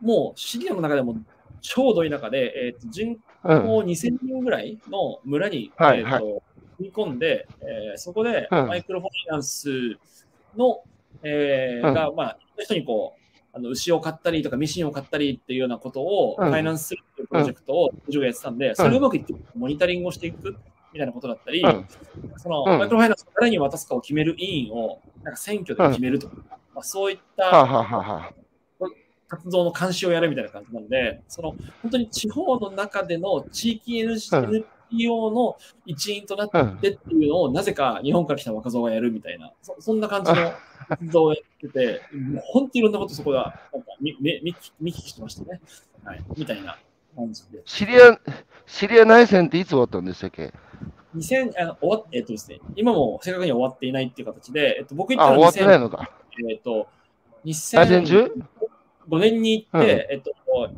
[0.00, 1.16] もうシリアの中でも
[1.60, 3.62] 超ど田舎で、えっと、人うん。
[3.62, 6.42] 口2000人ぐらいの村に、はいえっと
[6.78, 8.66] 踏み込んで、えーそこでうん。
[8.68, 9.96] マイクロファイナンス
[10.56, 10.82] の、
[11.22, 11.94] えーうん。
[11.94, 13.19] が、まあ、人にこう、
[13.52, 16.52] あの牛を買ったりとかミシンを買ったりっていうようなことをフうん。
[16.52, 20.56] ァイナンスするっていうプロジェクトを授業やってたんで、それがうまくいってモニタリングをしていく
[20.92, 21.86] みたいなことだったり、うん。
[22.36, 22.78] そのうん。
[22.78, 26.36] マイクロファイナンスを誰に渡すかを決める委員をなんか選挙で決めるとか、
[26.74, 28.32] まあ、そういった
[29.28, 40.52] 活動の監視をやるみたいな感じなんで、その本当に地方の中での地域 NG うん NPO の一員となってっていうのを、なぜか日本から来た若造がやるみたいな、そそんな感じの
[40.88, 45.60] 活動をやってて、もう本当にいろんなことそこがなんか見見見見聞きしてましたね。
[46.04, 46.78] はい、みたいな
[47.16, 47.62] 感じで。
[47.64, 48.18] シリア、
[48.66, 50.52] シリア内戦っていつ終わったんでしたっけ
[51.14, 56.10] ？2000あの終わっえっとですね、今も正確には終わっていないっていう形で、えっと、僕行あ、ったのは終わってない2000のか。
[56.50, 56.88] えっと、
[57.44, 58.32] 内戦2000中
[59.08, 60.32] 5年に行って、うんえっと、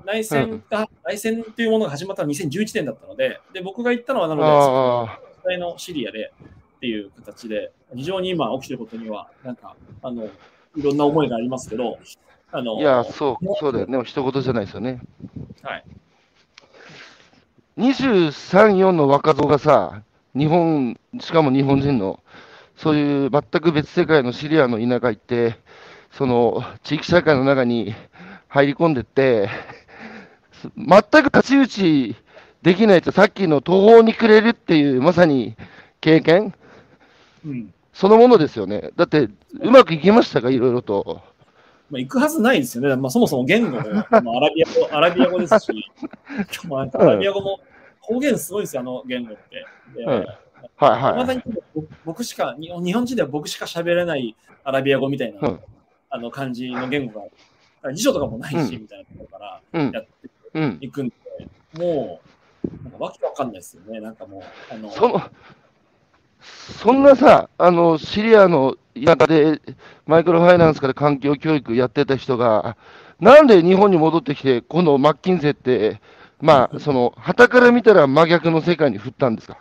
[0.04, 6.32] 内戦が、内戦というものが始まったのは2011年だったので、で僕が行ったのはなので、あ時代のシリアで
[6.76, 10.24] っていう形で、非常に今起きてることには、なんか、あの、
[10.76, 11.98] いろんな思いがありますけど、
[12.50, 14.02] あの、あ、いや、そう、そうだよね。
[14.04, 15.00] 一言じゃないですよね。
[15.62, 15.84] はい。
[17.78, 20.02] 23、4の若造がさ、
[20.34, 22.20] 日本、しかも日本人の、
[22.76, 25.56] そういう全く別世界のシリアの田舎行って、
[26.10, 27.94] その地域社会の中に
[28.52, 29.48] 入り込んでって、
[30.76, 32.16] 全く太刀打ち
[32.60, 35.56] できないと、さっきの途方に暮れるっていう、まさに
[36.02, 36.52] 経験？
[37.46, 37.72] うん。
[37.94, 38.90] そのものですよね。
[38.94, 41.22] だって、うまくいきましたか、いろいろと。
[41.88, 42.94] まあ、行くはずないですよね。
[42.94, 45.90] まあ、そもそも言語も、 まあ、アラビア語、アラビア語ですし、
[46.70, 47.60] アラビア語も
[48.00, 49.64] 方言すごいですよ、あの言語って。
[49.96, 50.26] でうんはい
[50.76, 51.42] まはだに
[52.04, 55.60] 僕しか、日本人では僕しか喋れないアラビア語みたいな、うん
[56.14, 57.26] あの感じの言語が、
[57.94, 59.60] 辞書とかもないし、うんみたいなところから
[59.92, 60.08] やって
[60.54, 60.78] うん。
[60.80, 61.14] いくんで、
[61.78, 62.20] も
[62.64, 64.00] う、なんかわけわかんないですよね。
[64.00, 64.42] なんかもう、
[64.74, 65.22] あの、その、
[66.40, 69.60] そんなさ、あの、シリアの田舎で
[70.06, 72.76] マイクロファイナンスから環境教育やってた人が、
[73.20, 76.00] なんで日本に戻ってきて、このマッキンゼって、
[76.40, 79.56] まあ、その、旗から見たら真逆の世界に振ったんですか？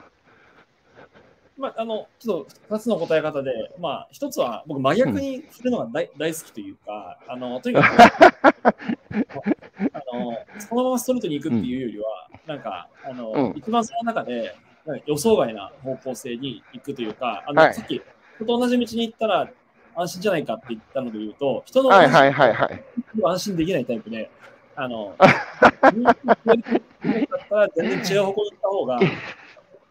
[1.61, 8.57] まあ、あの、ちょっと2つの答え方で、まあ、一つは僕真逆に振るのが大,、大好きというか、あの、とにかく、
[9.93, 13.53] あの、そのままストレートに行くっていうよりは、なんか、あの、うん。
[13.55, 14.55] 一番その中で、
[15.05, 17.73] 予想外な方向性に行くというか、あの、はい。
[17.75, 18.01] さっき、
[18.37, 19.47] 人と同じ道に行ったら
[19.95, 22.83] 安心じゃないかって言ったので言うと、人のはいはいはい
[23.23, 24.31] 安心できないタイプで、
[24.75, 25.33] あの、 だっ
[27.49, 28.99] たら全然違う方向に行った方が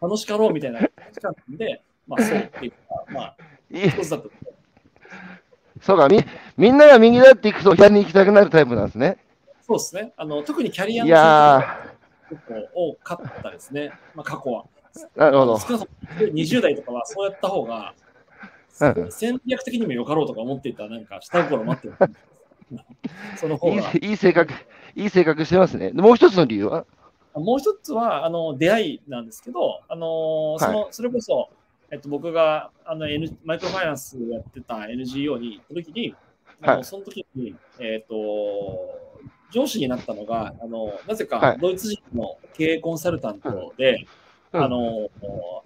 [0.01, 2.77] 楽しかろうみたいな感じなんで、まあそうっていうか、
[3.09, 3.35] まあ、
[3.69, 4.31] いい一つだと。
[5.81, 6.23] そうかみ、
[6.57, 9.17] みんなが右だって行くと左に行きたくなるタイプなんですね。
[9.65, 10.13] そうですね。
[10.17, 11.79] あの特にキャリアいのや
[12.29, 13.91] 結構多かったですね。
[14.15, 14.65] まあ過去は。
[14.95, 15.59] ー、なるほど。
[15.59, 18.01] 少なくとも20代とかはそうやった方が、うん
[19.11, 22.15] 戦略的にもよかろうとか思っていたなんか下心待ってる。
[23.37, 23.91] その方いいが。
[23.93, 24.53] いい性格、
[24.95, 25.91] いい性格してますね。
[25.91, 26.85] もう一つの理由は？
[27.35, 31.49] もう一つは、あの、出会いなんですけど、あの、その、それこそ、
[31.91, 36.15] えっと、僕が、あの、N、マイクロファイナンスやってた NGO に行った時に、
[36.61, 36.83] あの、はい。
[36.83, 38.15] その時に、えっと、
[39.51, 41.53] 上司になったのが、あの、なぜはい。
[41.53, 44.05] かドイツ人の経営コンサルタントで、
[44.53, 44.63] うん。
[44.63, 45.09] あの、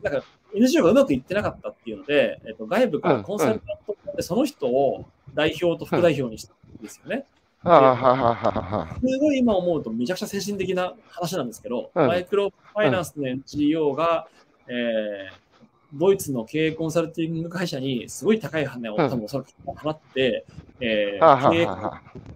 [0.04, 0.24] なんか
[0.54, 7.26] NGO がうまくいってなかったっていうので、えっと、外部からコンサルタントでその人を代表と副代表にしたんですよね。
[7.66, 8.88] ああ、ははははは。
[9.00, 14.28] すごい今思うとめちゃくちゃ精神的な話なんですけど、うんマイクロファイナンスの NGO が、
[14.68, 15.46] えー
[15.94, 20.46] ドイツの経営コンサルティング会社にすごい高い金をうん多分おそらく払って、
[20.82, 21.68] えー経営。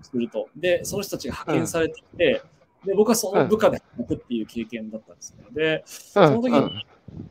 [0.01, 0.47] すると。
[0.55, 2.41] で、その人たちが派遣されてきて、
[2.85, 5.45] で僕はその部下で働くっていう経験だったんですよ。
[5.51, 5.83] で、
[6.15, 6.85] うんその時に、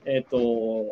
[0.04, 0.84] えっ、と、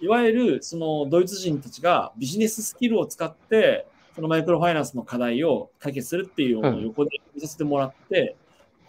[0.00, 3.86] いわゆるそのドイツ人たちがビジネススキルを使って、
[4.18, 8.34] そのマイクロファイナンスの課題を解決するっていうのを横で見させてもらって、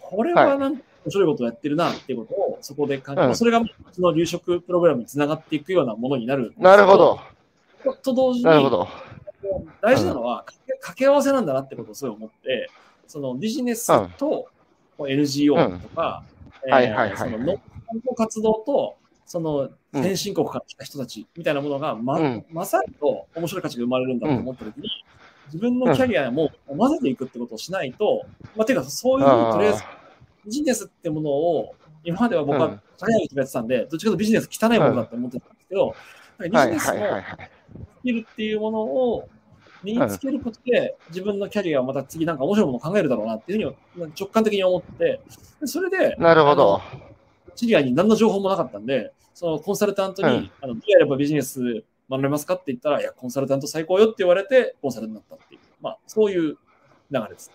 [0.02, 3.62] これはなんか面白いことをやってるなっていうことをそこで感じ、うんそれが
[3.92, 7.20] その留職プログラムにつながっていくようなものになるなるほど。
[7.84, 7.94] と。
[8.02, 8.88] と同時に、なるほど。
[9.84, 10.46] 大事なのは
[10.82, 12.72] 掛け合わせなんだなってことをすごい思って、
[13.06, 13.86] そのビジネス
[14.18, 14.48] と
[14.98, 16.24] NGO とか、
[16.66, 17.60] 農
[18.04, 24.90] の活動と、その先進国から来た人たちみたいなものが、まうんまさにと面白い価値が生まれるんだと思ったときに、
[25.52, 29.84] 自分のキャリアも混ぜていくってことをしないと、まあ、ていうか、そういう、あとりあえず
[30.46, 35.96] ビジネスってものを、今までは僕はうん社会学とかやってたんで、どっちかというとビジネス汚いものだって思ってたんですけど、
[36.40, 36.94] ビジネスの。
[38.00, 39.30] スキルっていうものを
[39.84, 45.22] 身につけることで、自分のキャリアをまた次なんか面白いものを考えるだろうなっていうふうに直感的に思って、
[45.62, 46.82] でそれで、なるほど。
[47.56, 56.58] シリアに何の情報もなかったんで、そのコンサルタントに、うんあのどうやればビジネス学べますかって言ったら、いや、コンサルタント最高よって言われて、コンサルになったっていう、まあ、そういう
[57.12, 57.52] 流れです。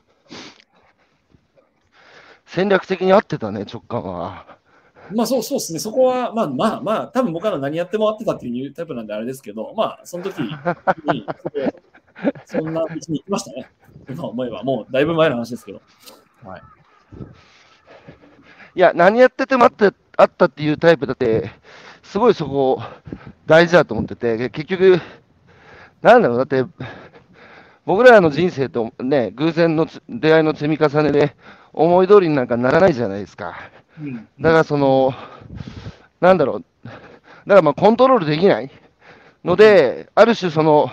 [2.46, 4.58] 戦略的に合ってたね、直感は。
[5.12, 5.78] まあ、そうそうですね。
[5.78, 10.54] そこは、まあまあまあ、多分僕ら何やっても合ってたっていうタイプなんであれですけど、まあ、その時に、
[12.46, 13.68] そんな道に行きましたね。
[14.08, 15.82] 今思えば、もうだいぶ前の話ですけど。
[16.44, 16.62] はい。
[18.76, 21.50] いや、何やっててもあってあったっていうタイプだって、
[22.04, 22.80] すごいそこ
[23.46, 25.00] 大事だと思ってて、結局、
[26.02, 26.64] なんだろう、だって、
[27.86, 31.34] 僕らの人生とね、偶然のつ出会いの積み重ねで、
[31.72, 33.54] 思い通りになんかならないじゃないですか。
[34.00, 35.12] うんだからその、
[36.20, 36.98] なんだろう、だか
[37.46, 38.70] らまあコントロールできない
[39.44, 40.90] ので、ある種その、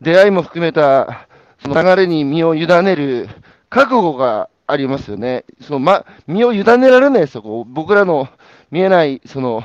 [0.00, 1.28] 出会いも含めた、
[1.62, 3.28] その流れに身を委ねる
[3.70, 5.44] 覚悟がありますよね。
[5.60, 7.42] そのま、身を委ねられないですよ。
[7.42, 8.28] こう僕らの
[8.70, 9.64] 見えない、その、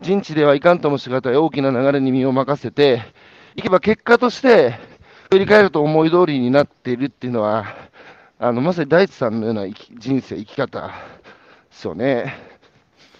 [0.00, 3.02] 人知ではいかんともしがたい大きな流れに身を任せて、
[3.54, 4.78] いけば結果として、
[5.30, 7.66] 振り返ると思い通りになっているっていうのは、
[8.38, 10.94] あの、まさに大地さんのような人生、生き方で
[11.70, 12.34] すよね。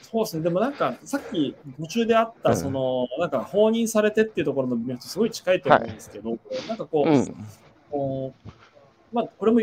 [0.00, 0.42] そうですね。
[0.42, 7.26] でもなんか、さっき途中であっうんた、その、なんか、放任されてっていうところの部分とすごい近いと思うんですけど、なんかこう、うん。
[7.90, 8.50] こう
[9.12, 9.60] まあ、これも、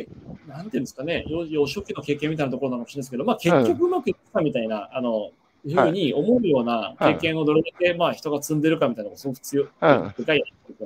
[0.47, 5.31] なんていうんですかね、幼幼少期の経験みたいなところなのかもしれないですけど、まあ、結局うまくいったみたいな、あの、
[5.65, 5.73] い。
[5.73, 9.69] うふうに思うような経験をどれだけ、まあ、人が積んでるかみたいなのがすごく強い、う
[10.35, 10.43] い。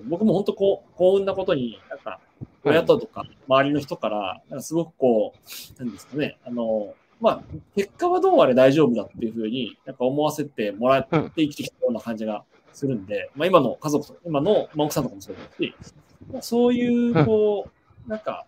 [0.07, 2.19] 僕も本当こう、幸運なことに、なんか、
[2.63, 5.33] 親ととか、周りの人から、なんかすごくこ
[5.79, 7.41] う、なんですかね、あの、まあ、
[7.75, 15.75] 結果はどうあれ大丈夫だっていうふうに、なんか思わせてもらって生きてきたような感じがするんで、まあ、今の家族とか、今の、まあ、奥さんとかもそうですし、
[16.31, 17.67] まあそういう、こ
[18.07, 18.45] う、なんか、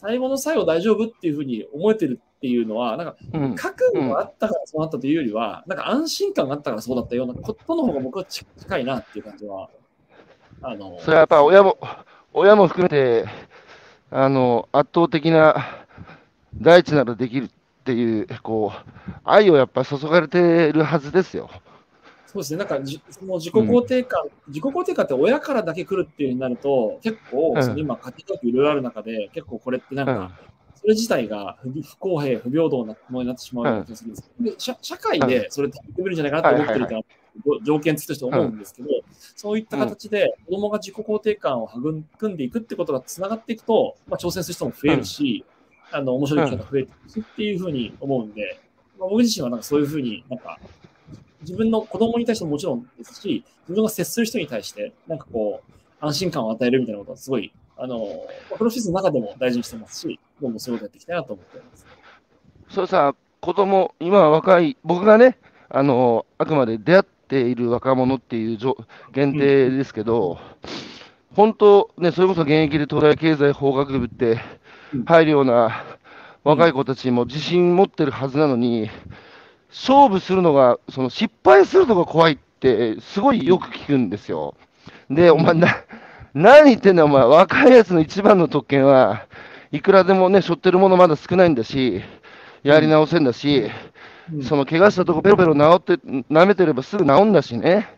[0.00, 3.54] 最後の最後大丈夫っていうふうに思えてるっていうのは、なんか、うん。
[3.54, 9.70] 覚悟があったからそうなったというよりは、なんか安心感があったからそうだったようなことの方が僕は近いなっていう感じは、
[10.60, 11.78] あの、それはやっぱ親も、
[12.34, 13.24] 親も含めて、
[14.10, 15.56] あの、圧倒的な
[16.60, 17.48] 大地ならできるっ
[17.84, 21.48] ていう、こう、愛をやっぱ注がれてるはずですよ。
[22.26, 30.32] そうですね、なんかじその自己肯定感、自己肯定感って親からだけ来るっていうになると、結構、うんその今、家庭教育いろいろある中で、結構これってなんうんか、
[30.84, 37.00] それ自体が不不公平、不平等なものになってしまうような気がするんですで社社会でそれってできるんじゃないかなと思ってるから、
[37.64, 38.88] 条件付きとして思うんですけど、
[39.34, 45.46] そういった形で子供が自己肯定感を育んでいくってことがつながっていくと、まあ、挑戦する人も増えるし、
[45.90, 48.60] あの、面白い人が増えてるしっていうふうに思うんで、
[48.98, 50.58] まあ、僕自身はなんかそういうふうになんか、
[51.40, 55.72] 自分の子供に対してももちろんですし、自分が接する人に対して、なんかこう、
[56.04, 61.86] 安心感を与えるみたいなことはすごい、あの、プロフィスの中でも大事にしてますし、どんどんそういうことやっていきたいなと思っております。
[62.68, 68.58] そうさ、子供、今は若い、僕がね、あの、あくまで出会っている若者っていう
[69.12, 70.66] 限定ですけど、うん、
[71.34, 74.40] 本当、ね、それこそ現役で東大経済法学部って
[75.06, 75.84] 入るような
[76.44, 78.90] 若い子たちも自信持ってるはずなのに、
[79.70, 84.54] 勝負するのが、その失敗するのが怖いって、すごいよく聞くんですよ。
[85.10, 85.68] で、お前な、
[86.34, 89.26] 何言ってんだお前、若いやつの一番の特権は、
[89.70, 92.02] いくらでもね、背負ってるものまだ少ないんだし、
[92.64, 93.70] やり直せんだし、
[94.42, 97.88] その怪我したとこペロペロ治って、舐めてればすぐ治んだしね、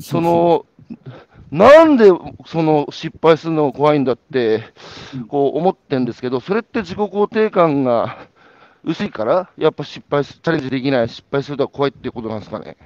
[0.00, 0.64] その、
[1.50, 2.10] なんで
[2.46, 4.64] その失敗するのが怖いんだって、
[5.28, 8.16] こう思ってんですけど、それって自己肯定感が
[8.82, 12.76] 薄いから、やっぱ失敗、チャレンジできない、失敗するのは怖いっていうことなんですかね。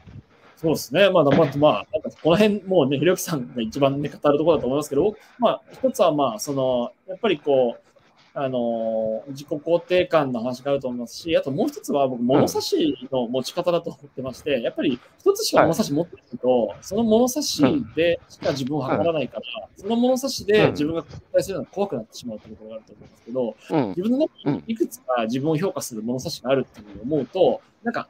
[0.61, 1.09] そうですね。
[1.11, 1.87] まあ、まあ、まあ、
[2.21, 7.89] この辺、もうね、ひろゆきさんが一番ね、語るところだと思いますけど、まあ、一つはまあ、その、やっぱりこう、
[8.35, 17.63] あの、自己肯定感の話があると思いますし、あともう一つは僕、物差しの持ち方だと思ってまして、やっぱり一つしか物差し持ってると、その物差し
[17.95, 19.43] でしか自分を測らないから、
[19.77, 23.57] その物差しで自分が拡大するのが怖くなってしまうというところがあると思うんですけど、
[23.91, 28.09] 自分の中にいくつか自分を評価する物差しがあるっていうふうに思うと、なんか、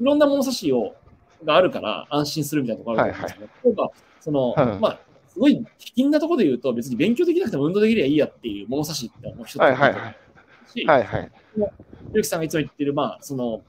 [0.00, 0.94] いろんな物差しを
[1.44, 4.98] があるから安心するみたいなところがあると思うんですけど、例えば、その、まあ、
[5.28, 10.16] すごい卑近なところで言うと、別に勉強できなくても運動できればいいやっていう物差しってもう一つはいはいはい。
[10.68, 11.30] し、はいはい。
[12.14, 13.62] ゆきさんがいつも言ってる、まあ、その、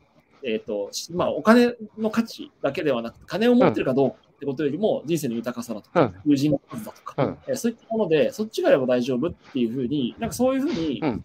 [0.43, 11.23] えっ、ー、と、まあ、お金の価値だけではなくて、金を持ってるかどうかってことよりも、人生の豊かさだとか、うん、友人の数だとか、うん、えー、そういったもので、そっちがあれば大丈夫っていうふうに、なんかそういうふうに、うん、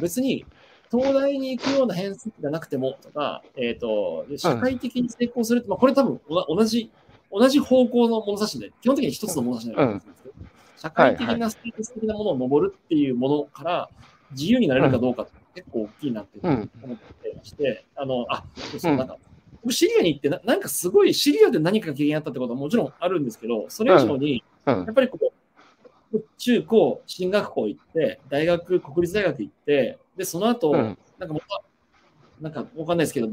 [0.00, 0.44] 別に、
[0.92, 6.90] 東大に行くような変数じゃなくてもとか、えっ、ー、と、社会的に成功するって、まあ、これ多分同じ
[7.32, 13.88] 同じ方向の物差しで、基本的に一つの物差しになるんですけど、うん、社会的なステータス的なものを登るっていうものから
[14.32, 19.16] 自由になれるかどうかって結構大きいなって思ってまして、あの、あ、そうそう、なんか、
[19.62, 25.18] 僕シリアに行ってな、なんかすごいシリアで何か経験あったってことはもちろんあるんですけど、それ以上に、やっぱりこ
[26.12, 30.98] う、中高、進学校行って、大学、国立大学行って、で、その後、なんか
[31.28, 31.62] また、
[32.40, 33.28] なんかわかんないですけど、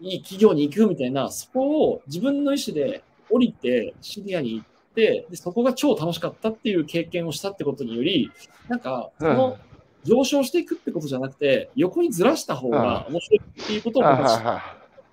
[0.00, 8.30] いい企業に行くみたいな、そこを自分の意思で降りてシリアに行ってで、そこが超楽しかったっていう経験をしたってことにより、
[8.68, 9.58] なんか、その
[10.04, 14.62] 上昇していくってことじゃなくて、横にずらした方が面白いっていうことを僕は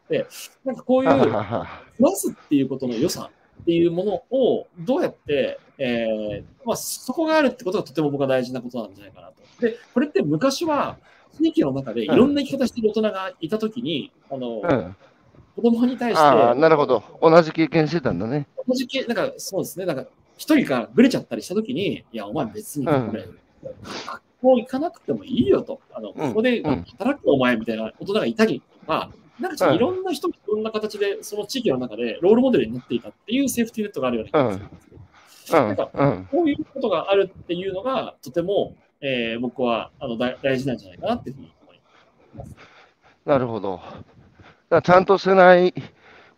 [0.10, 0.27] 知って、
[0.63, 3.29] なんかこういう、ずらすっていうことの良さ
[3.62, 9.36] っていうものをどうやって、えーまあ、そこがあるってことがとても僕は大事なことなんじゃないかなと。
[9.60, 10.97] で、これって昔は、
[11.39, 14.62] 地域の中でいろんな生き方してる大人がいたときに、あの、
[15.56, 16.21] 子供に対して。
[16.21, 17.04] ああ、なるほど。
[17.21, 18.47] 同じ経験してたんだね。
[18.67, 19.86] 同じ経なんかそうですね。
[19.86, 20.06] なんか、
[20.38, 23.02] 一人がぐれちゃったりしたときに、いや、お前別に学
[24.41, 25.80] 校行かなくてもいいよと。
[25.93, 35.01] あの、ここで働くお前みたいな大人がいたりとか、なんかちょっといろんな人、いろんな形で、その地域の中でロールモデルになっていたっていうセーフティーネットがあるような気がするんですけど。
[35.51, 35.89] なんか、
[36.32, 41.80] こういうことがあるっていうのが、とても、えー、僕はあの大事なんじゃないかなっていうふうに思い
[42.38, 42.56] ます。
[43.25, 43.82] なるほど。
[44.84, 45.73] ちゃんとしてない、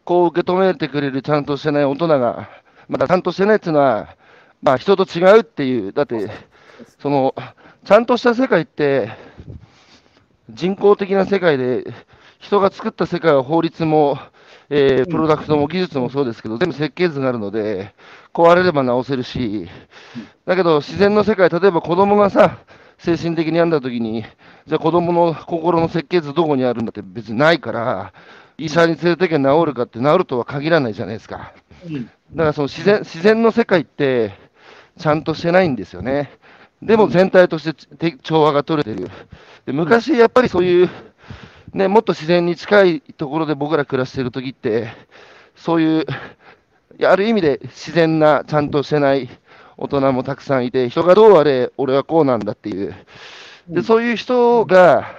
[0.06, 2.50] こう受け止めてくれるちゃんとしてない大人が、
[2.88, 4.16] またちゃんとしてないっていうのは、
[4.62, 6.30] まあ、人と違うっていう、だって、
[7.00, 7.36] その、
[7.84, 9.12] ちゃんとした世界って、
[10.50, 11.86] 人工的な世界で、
[12.44, 14.20] 人が作った世界は法律も、
[14.70, 17.96] えー、プロダクトも技術もそうですけど、全部設計図があるので、
[18.34, 19.70] 壊れれば直せるし、
[20.46, 22.58] だけど自然の世界、例えば子供がさ、
[22.98, 24.26] 精神的に病んだ時に、
[24.68, 28.14] じゃあ子供の心の設計図どこにあるんだって別にないから、
[28.58, 31.54] 医者に連れてけば治るかって治るとは限らないじゃないですか。
[32.36, 34.34] だからその自然自然の世界って
[35.00, 36.32] ちゃんとしてないんですよね。
[36.82, 39.10] でも全体として調和が取れてる。
[39.66, 40.90] で昔やっぱりそういう、
[41.74, 44.94] ね、もっと自然に近いところで僕ら暮らしてる時って、
[45.56, 46.06] そういう、
[47.04, 49.28] ある意味で自然な、ちゃんとしてない
[49.78, 52.96] 大人もたくさんいて、人がどうあれ、俺はこうなんだっていう、
[53.68, 55.16] でそういう人が、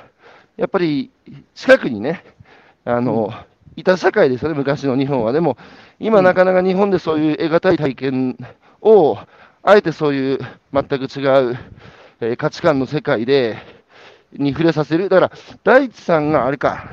[0.57, 1.11] やっぱり
[1.55, 2.25] 近くにね、
[2.85, 3.33] あの、
[3.75, 5.33] いた社会ですよね、昔の日本は。
[5.33, 5.57] でも、
[5.99, 8.39] 今なかなか日本でそういう得難い体験
[8.81, 9.19] を、
[9.65, 10.39] あえてそういう
[10.73, 11.59] 全く違う、
[12.21, 13.57] えー、価値観の世界で、
[14.35, 15.09] に触れさせる。
[15.09, 15.33] だから、
[15.63, 16.91] 大地さんがあれか、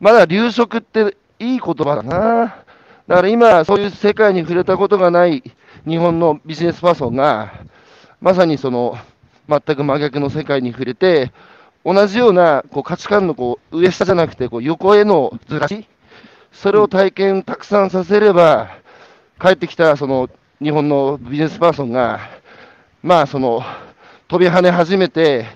[0.00, 2.64] まだ留職っていい言葉だな。
[3.06, 5.42] だから今、そういう世界に触れたことがない
[5.86, 7.52] 日本のビジネスパーソンが、
[8.20, 8.98] まさにその、
[9.48, 11.32] 全く真逆の世界に触れて、
[11.84, 15.86] 同じようなこう価値観のこう上下じゃなくてこう横へのずらし、
[16.50, 18.70] それを体験たくさんさせれば、
[19.40, 20.28] 帰ってきたその
[20.60, 22.18] 日本のビジネスパーソンが、
[23.04, 23.62] まあその
[24.26, 25.46] 飛び跳ね始めて、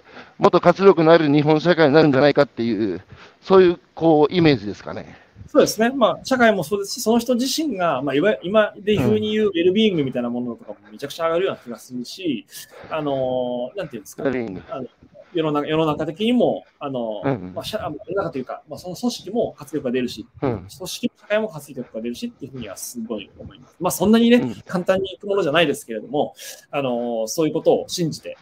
[0.41, 3.03] もっと活力のある日本社会になるんじゃないかっていう、
[3.43, 5.19] そういうこうイメージですかね。
[5.47, 5.91] そうですね。
[5.91, 12.47] まあ、社会もそうですし、その人自身が、まあ、いわ今でいうふうに言うウェルビーイングみたいなものとかもめちゃくちゃ上がるような気がするし、
[12.89, 14.87] あの、なんていうんですか、あの
[15.35, 23.77] 世の中世の中的にも、あの、うん、まあ、社世の中というか、まあ、その組織も活力が出るし、うん、組織、社会も活力が出るしっていうふうにはすごい思います。
[23.79, 26.35] まあ、そんなにね、うん、簡単にいくものじゃないですけれども、
[26.71, 28.37] あの、そういうことを信じて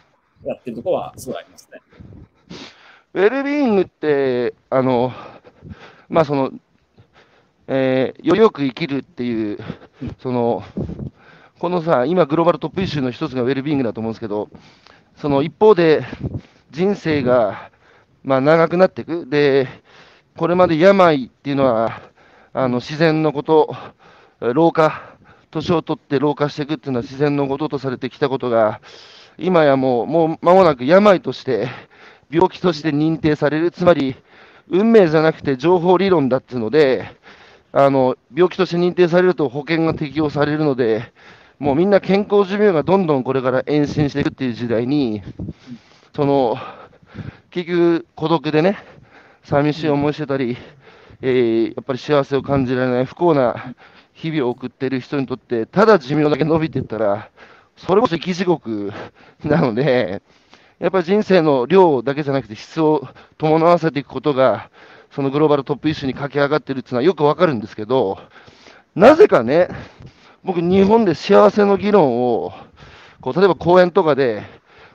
[0.45, 1.79] やってるところはすごいありますね。
[3.11, 5.11] ウェルビーイングって、あの、
[6.09, 6.51] まあ、その、
[7.67, 9.57] えー、よりよく生きるっていう、
[10.21, 10.63] その、
[11.57, 14.49] このさ、今、グローバルトップイシューの一つがウェルビーイングだと思うんですけど、
[15.15, 16.03] その一方で、
[16.69, 17.71] 人生が、
[18.23, 19.25] まあ、長くなっていく。
[19.27, 19.67] で、
[20.37, 22.01] これまで病っていうのは、
[22.53, 23.75] あの自然のこと、
[24.39, 25.15] 老化、
[25.49, 28.81] 年を取って老化していくっていうのは自然のこととされてきたことが、
[29.39, 31.69] 今やもう、もう間もなく病として、
[32.31, 34.15] 病気として認定される、つまり、
[34.69, 37.17] 運命じゃなくて情報理論だっていうので、
[37.71, 41.11] あの、病気として認定されると保険が適用されるので、
[41.57, 45.21] もうみんな健康寿命がどんどんこれから延伸していくっていう時代に、
[46.15, 46.57] その、
[47.49, 48.77] 結局孤独でね、
[49.43, 50.55] 寂しい思いしてたり、
[51.21, 53.75] えー、やっぱり幸せを感じられない不幸な
[54.13, 57.29] 日々を送ってる人にとって、ただ寿命だけ伸びていったら、
[57.75, 58.91] それこそ生き地獄
[59.43, 60.21] なので、
[60.79, 63.07] やっぱり人生の量だけじゃなくて質を
[63.37, 64.69] 伴わせていくことが、
[65.11, 68.19] そのグローバルトップイシューに駆け上がってるっていうのはよくわかるんですけど、
[68.95, 69.69] なぜかね、
[70.43, 72.53] 僕、日本で幸せの議論を、
[73.21, 74.43] こう例えば講演とかで、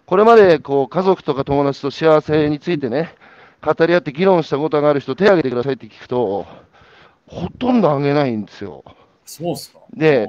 [0.06, 3.14] これまでこう家族とか友達と幸せについてね、
[3.62, 6.46] 語り合って議論したことがある人、手を挙げてくださいって聞くと、
[7.26, 8.84] ほとんど挙げないんですよ。
[9.24, 9.80] そうっすか。
[9.92, 10.26] で、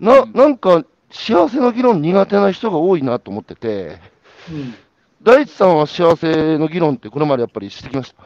[0.00, 3.98] ななんか幸せの議論苦手な人が多いなと思ってて、うん、
[5.22, 8.24] 大地さんは幸せの議論ってこれまでやっぱりしてきました。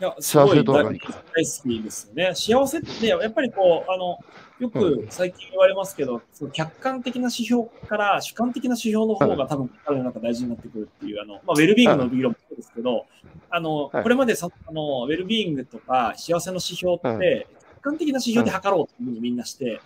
[0.00, 1.22] いや、幸せとは何か。
[1.34, 2.34] 大好きですよね。
[2.34, 4.18] 幸せって、やっぱりこう、あの、
[4.58, 13.06] よく最近言われますけど、うん、その客観的な指標から主観的な指標の方が多分彼の中大事になってくるっていう、あの、まあ、ウェルビーイングの議論もそうですけど、
[13.50, 19.80] あの、これまでさあのウェルビーイングとか幸せの指標って、客観的な指標で測ろうというふうにみんなして、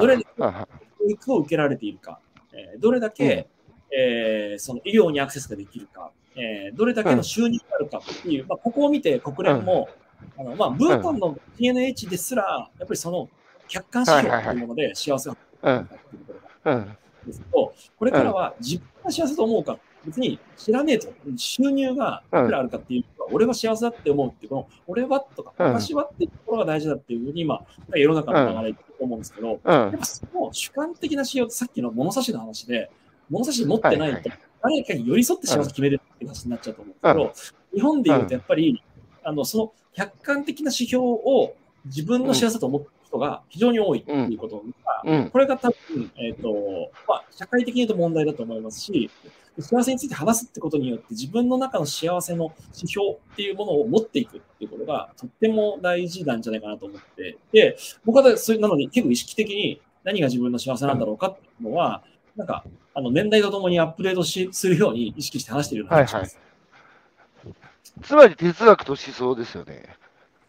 [0.00, 2.18] どれだけ教育を受けられているか、
[2.52, 3.48] えどれだけ、
[3.96, 9.88] えー、その医療にアクセスができるか、えー、どれだけの収入があるかっていう、まあ、ここを見て国連も、
[10.36, 13.28] あのまあ、ブータンの PNH ですら、やっぱりその
[13.68, 16.32] 客観指標というもので幸せがあるというこ
[16.64, 16.86] とが
[17.26, 27.64] ですけど、これからは自分が幸せと思うか、別に知らねえと、収入がいくらあるかっていうのは、俺は幸せだって思うっていう、この俺はとか、私はっていうところが大事だっていうふうに今、
[27.94, 32.90] 世の中の流れだと思うんですけど、やっぱその主観的な指標ってさっきの物差しの話で、
[33.30, 34.30] 物差し持ってないと、
[34.62, 38.82] 誰かに寄り添って幸せ決めるって話になっちゃうと思うんですけど、日本で言うとやっぱり、
[39.22, 41.54] あの、その客観的な指標を
[41.86, 44.62] 自分の幸せと思ってる人が非常に多いっていうこと
[45.04, 49.10] が、これが多分、えっ、と、まあ、社会的に言うと問題だと思いますし、
[49.60, 62.02] 幸せについて話すってことによって自分の中の幸せの指標っていうものを持っていくっていうことがとっても大事なんじゃないかなと思って、で、僕はそれなのに結構意識的に何が自分の幸せなんだろうかっていうのは、
[62.36, 62.64] なんか、
[62.94, 66.38] あの年代とともにアップデートしするように意識して話しているような気がします。
[67.42, 67.52] はいは
[68.00, 69.96] い、つまり哲学と思想ですよね。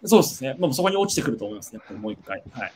[0.06, 0.56] そうですね。
[0.60, 2.44] まあ、そこに落ちてくると思いますね、もう一回。
[2.52, 2.74] はい、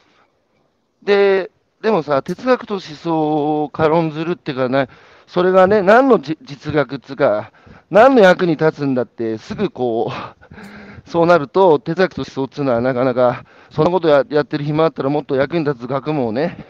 [1.04, 1.52] で、
[1.82, 4.90] でもさ、哲学と思想を軽んずるっていうかね、
[5.28, 7.52] それがね、何の実学っつうか、
[7.92, 10.60] 何の役に立つんだって、すぐこう、
[11.10, 16.66] そうなると、哲学と思想っていうのはなかなか、そんなことややってる暇あったらもっと役に立つ学問をね、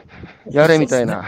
[0.51, 1.25] やれみたいな。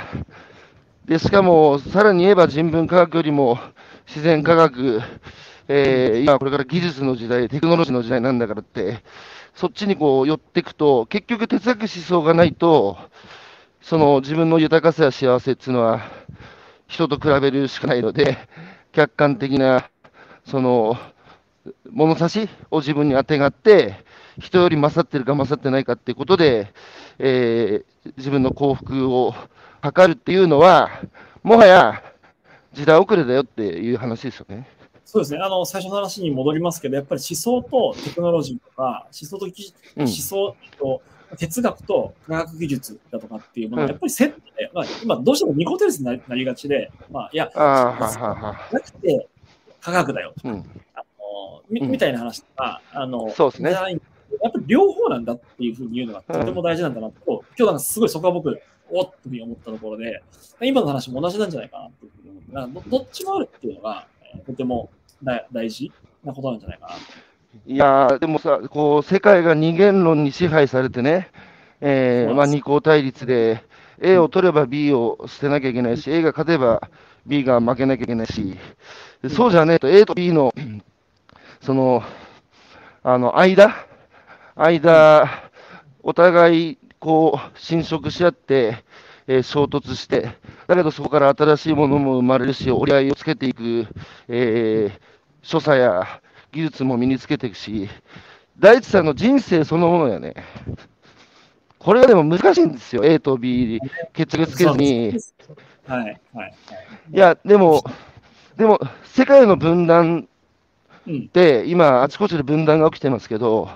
[1.05, 3.59] で、しかも、さらに言えば人文科学よりも
[4.07, 5.01] 自然科学、
[5.67, 9.03] えー、今これから技術の時代、テクノロジーの時代なんだからって、
[9.55, 12.97] そっちにこう寄っていくと、結局哲学思想がないと、
[13.81, 16.01] その自分の豊かさや幸せっていうのは、
[16.87, 18.37] 人と比べるしかないので、
[18.91, 19.89] 客観的な、
[20.45, 20.97] その、
[21.89, 23.95] 物差しを自分にあてがって、
[24.39, 26.71] 人より勝ってるか勝ってないかっていうことで、
[27.17, 29.33] えー、自分の幸福を
[29.81, 30.89] 測るっていうのは、
[31.43, 32.03] もはや
[32.73, 34.67] 時代遅れだよっていう話ですよね。
[35.05, 35.39] そうですね。
[35.39, 39.45] あの、最初の話に戻りますけど、やっぱり思想とテクノロジーとか、思想と、
[39.97, 41.01] 思想と
[41.37, 49.27] 哲学と科学技術だとかっていうものは、やっぱりセットで、まあ、今どうしてもニコテレスになりがちで、まあ、いや、なくて
[49.81, 50.65] 科学だよとか、うん、
[51.69, 53.71] みみたいな話とか、あの、そうですね。
[53.71, 53.79] や
[54.49, 58.57] っぱり両方なんだっていうふうに言うのがとても大事なんだなと、今日なんかすごいそこは僕、
[58.91, 60.21] おっと思ったところで、
[60.61, 64.89] 今の話も同じなんじゃないかなっていうふうに思ってどどっちもあるっていうのが、えーとても
[65.23, 65.91] 大大事
[66.23, 66.95] なことなんじゃないかな。
[67.65, 71.29] いやー、でもさ、こう、世界が二元論に支配されてね、
[71.81, 73.63] えーまあ、二項対立で、
[74.01, 76.81] A を取れば B を捨てなきゃいけないし、A が勝てば
[77.25, 78.57] B が負けなきゃいけないし、
[79.21, 80.53] でそうじゃねえと、A と B の、
[81.61, 82.03] その、
[83.03, 83.75] あの、間、
[84.55, 85.29] 間、
[86.01, 88.85] お互い、こう、侵食し合って、
[89.27, 90.37] えー衝突して、
[90.67, 93.87] だけどそこから新しいものも生まれるし、折り合いをつけていく、
[94.29, 95.01] えー
[95.43, 96.21] 所作や
[96.53, 97.89] 技術も身につけていくし、
[98.59, 100.35] 大地さんの人生そのものやね。
[101.79, 103.81] これがでも難しいんですよ、A と B、
[104.13, 105.21] 決着つけずに。
[105.87, 106.55] はい、はい、はい。
[107.13, 107.83] いや、でも、
[108.57, 110.27] でも、世界の分断
[111.07, 113.69] うんっ、て、今、あちこちで分断が起きてますけど、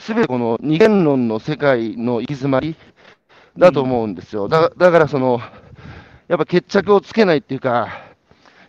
[0.00, 2.74] すべてこの二元論の世界の行き詰まり
[3.58, 4.48] だと思うんですよ。
[4.48, 5.40] だだから、その、
[6.26, 7.88] やっぱ決着をつけないっていうか、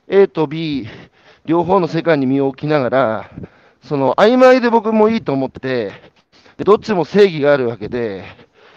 [0.10, 0.88] A と B、
[1.46, 3.32] 両方の世界に身を置きながら、
[3.82, 5.92] その曖昧で僕もいいと思ってて、
[6.58, 8.26] でどっちも正義があるわけで、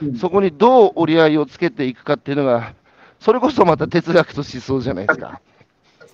[0.00, 2.74] うんそこにどう折り合いをつけていくかっていうのが、
[3.18, 5.40] それこそまた哲学と思想じゃないですか。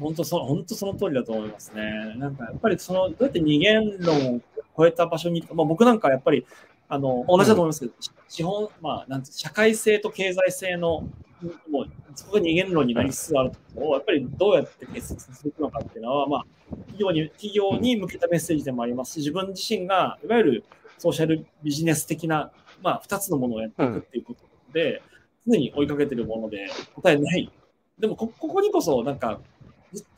[0.00, 2.14] 本当そ本当その通りだと思いますね。
[2.16, 4.40] なんかやっぱりそのどうやって二元論を
[4.76, 6.46] 超えた場所に、まあ、僕なんかはやっぱり
[6.88, 7.92] あの同じだと思いますけど、
[8.28, 11.06] 資本、まあ、なんて社会性と経済性の
[11.70, 16.44] もうそこが二元論になりつつあるところをやっぱりどうやって結実するのかっていうのは、まあ、
[16.88, 20.64] 企業に企業に向けたメッセージでもありますし、自分自身がいわゆる
[20.98, 24.40] ソーシャルビジネス的な、まあ、2つのものをやっていくっていうこと
[24.72, 25.02] で、
[25.46, 27.50] 常に追いかけてるもので答えない。
[27.98, 29.40] でもこ、ここにこそ、なんか、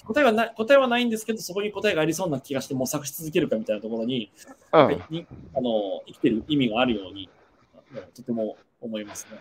[0.07, 4.31] 答えはない答えはないんですけど、そこに答えがありそうな気がして模索し続けるかみたいなところに、
[4.73, 5.03] うん。
[5.11, 7.29] にあの生きてる意味があるように、
[8.15, 9.39] とても思いますね。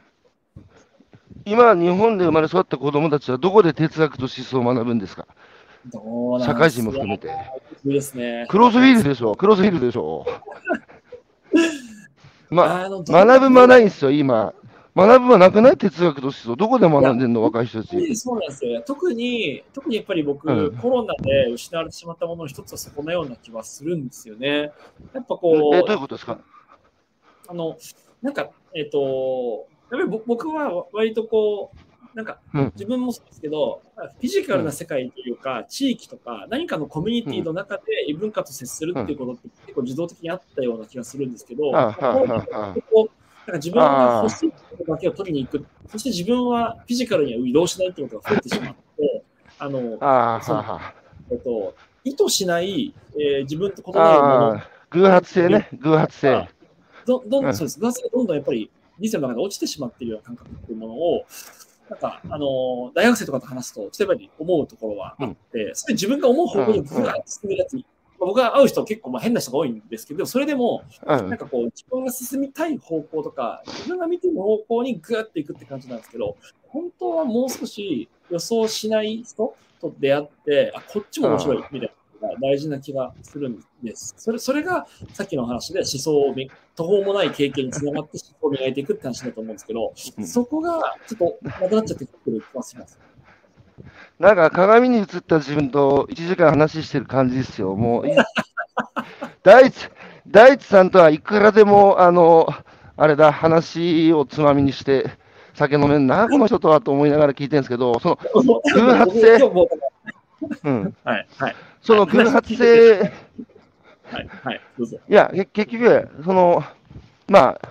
[1.45, 5.27] 今、日本で生まれ育った子供たちはどこで哲学と思想を学ぶんですか？
[6.45, 7.29] 社会人も含めて。
[7.83, 8.45] ですね。
[8.49, 10.25] クロスフィールドでしょクロスフィールドでしょ
[12.51, 14.53] ま、学ぶ間ないんですよ、今。
[14.93, 15.77] 学ぶはなくない？
[15.77, 16.55] 哲学と思想。
[16.55, 17.41] どこで学んでんの？
[17.43, 18.15] 若い人たち。
[18.15, 18.83] そうなんですよ。
[18.85, 24.71] 特に、特にやっぱり僕、うんコロナで失われてしまったものの一つはそこのような気はするんですよね。
[25.13, 26.39] やっぱこえ、どういうう、ことですか？
[27.47, 27.77] あの、
[28.21, 31.77] なんか、えっ、と、やっぱりぼ僕は割とこう、
[32.13, 32.71] なんかうん。
[32.75, 41.93] 自分もそうですけど、フィジカルな世界というか、地域とか、何かのコミュニティの中で異文化と接するっていうことって結構自動的にあったような気がするんですけど、うあ
[42.91, 43.09] こう
[43.51, 49.23] か自分が欲しいことだけを取りに行く、そして自分はフィジカルには移動しないっていうことが増えてしまって、
[49.59, 50.93] あの、あそうあは
[51.31, 53.99] えっと、意図しない、えー自分と異あ。
[53.99, 56.49] なるもの偶発性ね、偶発性。
[57.05, 57.79] どどんうんそうです。
[57.79, 61.25] ガスがどんどんやっぱり人生の中で落ちてしまっているような感覚っていうものを、
[61.89, 67.85] なんか、あのー大学生とかと話すと、例えばに思うところはあって、それ自分が思う方向にぐわーって進めるやつに、
[68.21, 71.37] まあ僕が会う人結構まあ変な人が多いんですけど、それでも、うんなん。
[71.37, 84.13] かこう、自分が進みたい方向とか、自分が見てる方向にぐーっていくって感じなんですけど、本当はもう少し予想しない人と出会って、あ、こっちも面白いみたいな大事な気がするんです。
[84.17, 92.99] それそれがさっきの話で思想をめ、途方もない経験につながって思想を磨いていくって話だと思うんですけど、うんそこがちょっとなくなっちゃってくる気がします。
[94.19, 97.75] なんか鏡に映った自分と1時間話してる感じですよ。
[97.75, 98.11] もうい、
[99.43, 99.89] 大地、
[100.27, 102.47] 大地さんとはいくらでも、あの、
[102.97, 105.09] あれだ、話をつまみにして、
[105.53, 109.37] 酒飲めんな、この人とはと思いながら聞いてるんですけど、その、偶発性
[110.63, 114.97] うん、はい、はい、その偶発性、はい、はい、どうぞ。
[115.07, 116.63] いや、け結局、その、
[117.27, 117.69] まあ、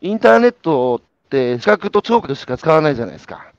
[0.00, 3.52] インターネットって視覚と聴覚しか使わないじゃないですか。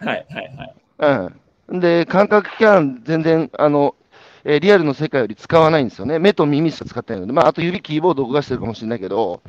[0.00, 0.74] はい、はい、はい。
[0.98, 1.80] うん。
[1.80, 3.96] で、感覚器官、全然、あの、
[4.44, 6.18] えーリアルの世界より使わないんですよね。
[6.18, 9.42] 目と耳しか使ってないので、まあ、あと指、キーボード動かしてるかもしれないけど、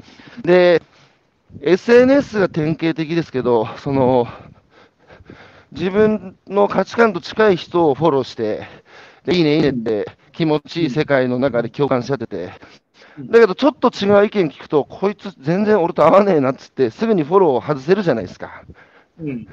[0.43, 0.81] で、
[1.61, 4.27] SNS が典型的ですけど、その、
[5.71, 8.67] 自分の価値観と近い人をフォローして、
[9.31, 12.53] いいね、いいねって気持ちいい世界の中で共感し合ってて、
[13.29, 18.63] だけどちょっと違う意見聞くと、こいつ全然俺と合わねえなっつって、すぐにフォローを外せるじゃないですか。
[19.19, 19.47] うん、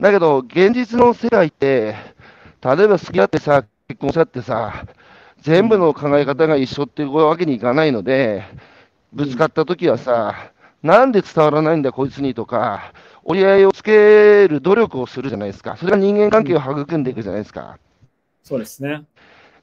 [0.00, 1.94] だけど、現実の世界って、
[2.62, 4.86] 例えば付き合ってさ、結婚しちゃってさ、
[5.40, 8.44] 全部の考え方が一緒っていうわけにいかないので、
[9.12, 12.92] ぶつかった時はさ、なんで伝わらないんだ、こいつにとか、
[13.24, 15.76] 折り合いをつける努力をするじゃないですか。
[15.76, 17.78] それが人間関係を育んでいくじゃないですか。
[18.42, 19.04] そうですね。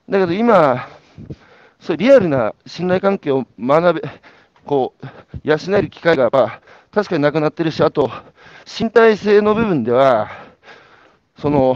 [0.07, 0.87] だけど今、
[1.79, 4.09] そういうリアルな信頼関係を学べ、
[4.65, 5.07] こう、
[5.43, 6.61] 養える機会がやっぱ
[6.91, 8.09] 確かになくなってるし、あと、
[8.77, 10.29] 身体性の部分では、
[11.39, 11.75] その、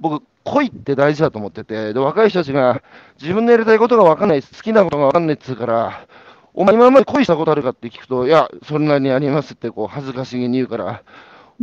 [0.00, 2.82] 僕、恋って大事だと思ってて、で、若い人たちが
[3.20, 6.06] 自分のやりたいことが分かんない、好きなことが分かんないって言うから、
[6.52, 11.02] お前今まで恋したことあるかって聞くと、いや、それなりにありますってこう恥ずかしげに言うから、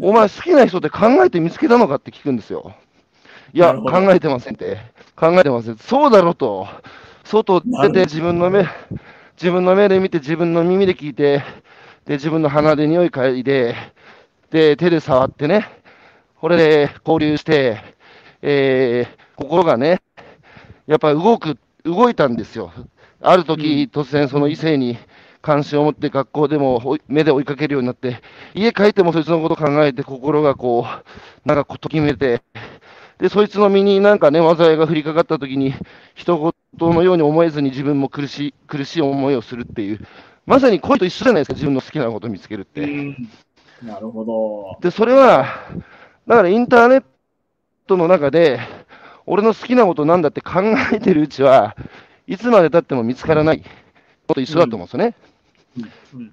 [0.01, 2.73] お前好きな人って考えて見つけたのかって聞くんですよ。
[3.53, 4.77] いや、考えてませんって。
[5.17, 5.77] 考えてません。
[5.77, 6.67] そうだろと。
[7.25, 8.65] 外出て自分の目、
[9.33, 11.43] 自分の目で見て、自分の耳で聞いて、
[12.09, 13.75] で、自分の鼻で匂い嗅いで、
[14.49, 15.69] で、手で触ってね、
[16.41, 17.83] これで交流して、
[18.41, 20.01] えー、心がね、
[20.87, 22.73] やっぱ動く、動いたんですよ。
[23.21, 24.97] ある時、突然その異性に
[25.43, 28.23] 関心を持って学校でも目で追いかけるようになって、
[28.55, 32.41] 家帰ってもそいつのこと考えて心がこう、なんかときめいて、
[33.19, 35.75] で、そいつの身になんかね、災いが降りかかった時に、
[36.15, 39.99] 人事のように思えずに自分も苦しい、苦しい思いをするっていう、
[40.49, 42.81] まさに恋と一緒じゃないですか、自分の好きなことを見つけるって。
[43.83, 44.79] なるほど。
[44.81, 45.45] で、それは、
[46.25, 47.03] だからインターネッ
[47.85, 48.59] トの中で、
[49.27, 51.77] 俺の好きなことなんだって考えてるうちは、
[52.25, 53.61] いつまでたっても見つからない
[54.27, 55.13] こと一緒だと思うんですよね。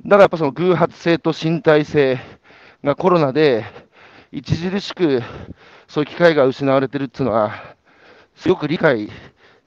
[0.06, 2.18] だからやっぱその偶発性と身体性
[2.82, 3.66] がコロナで
[4.34, 5.20] 著しく
[5.88, 7.52] そういう機会が失われてるっていうのは、
[8.34, 9.10] すごく理解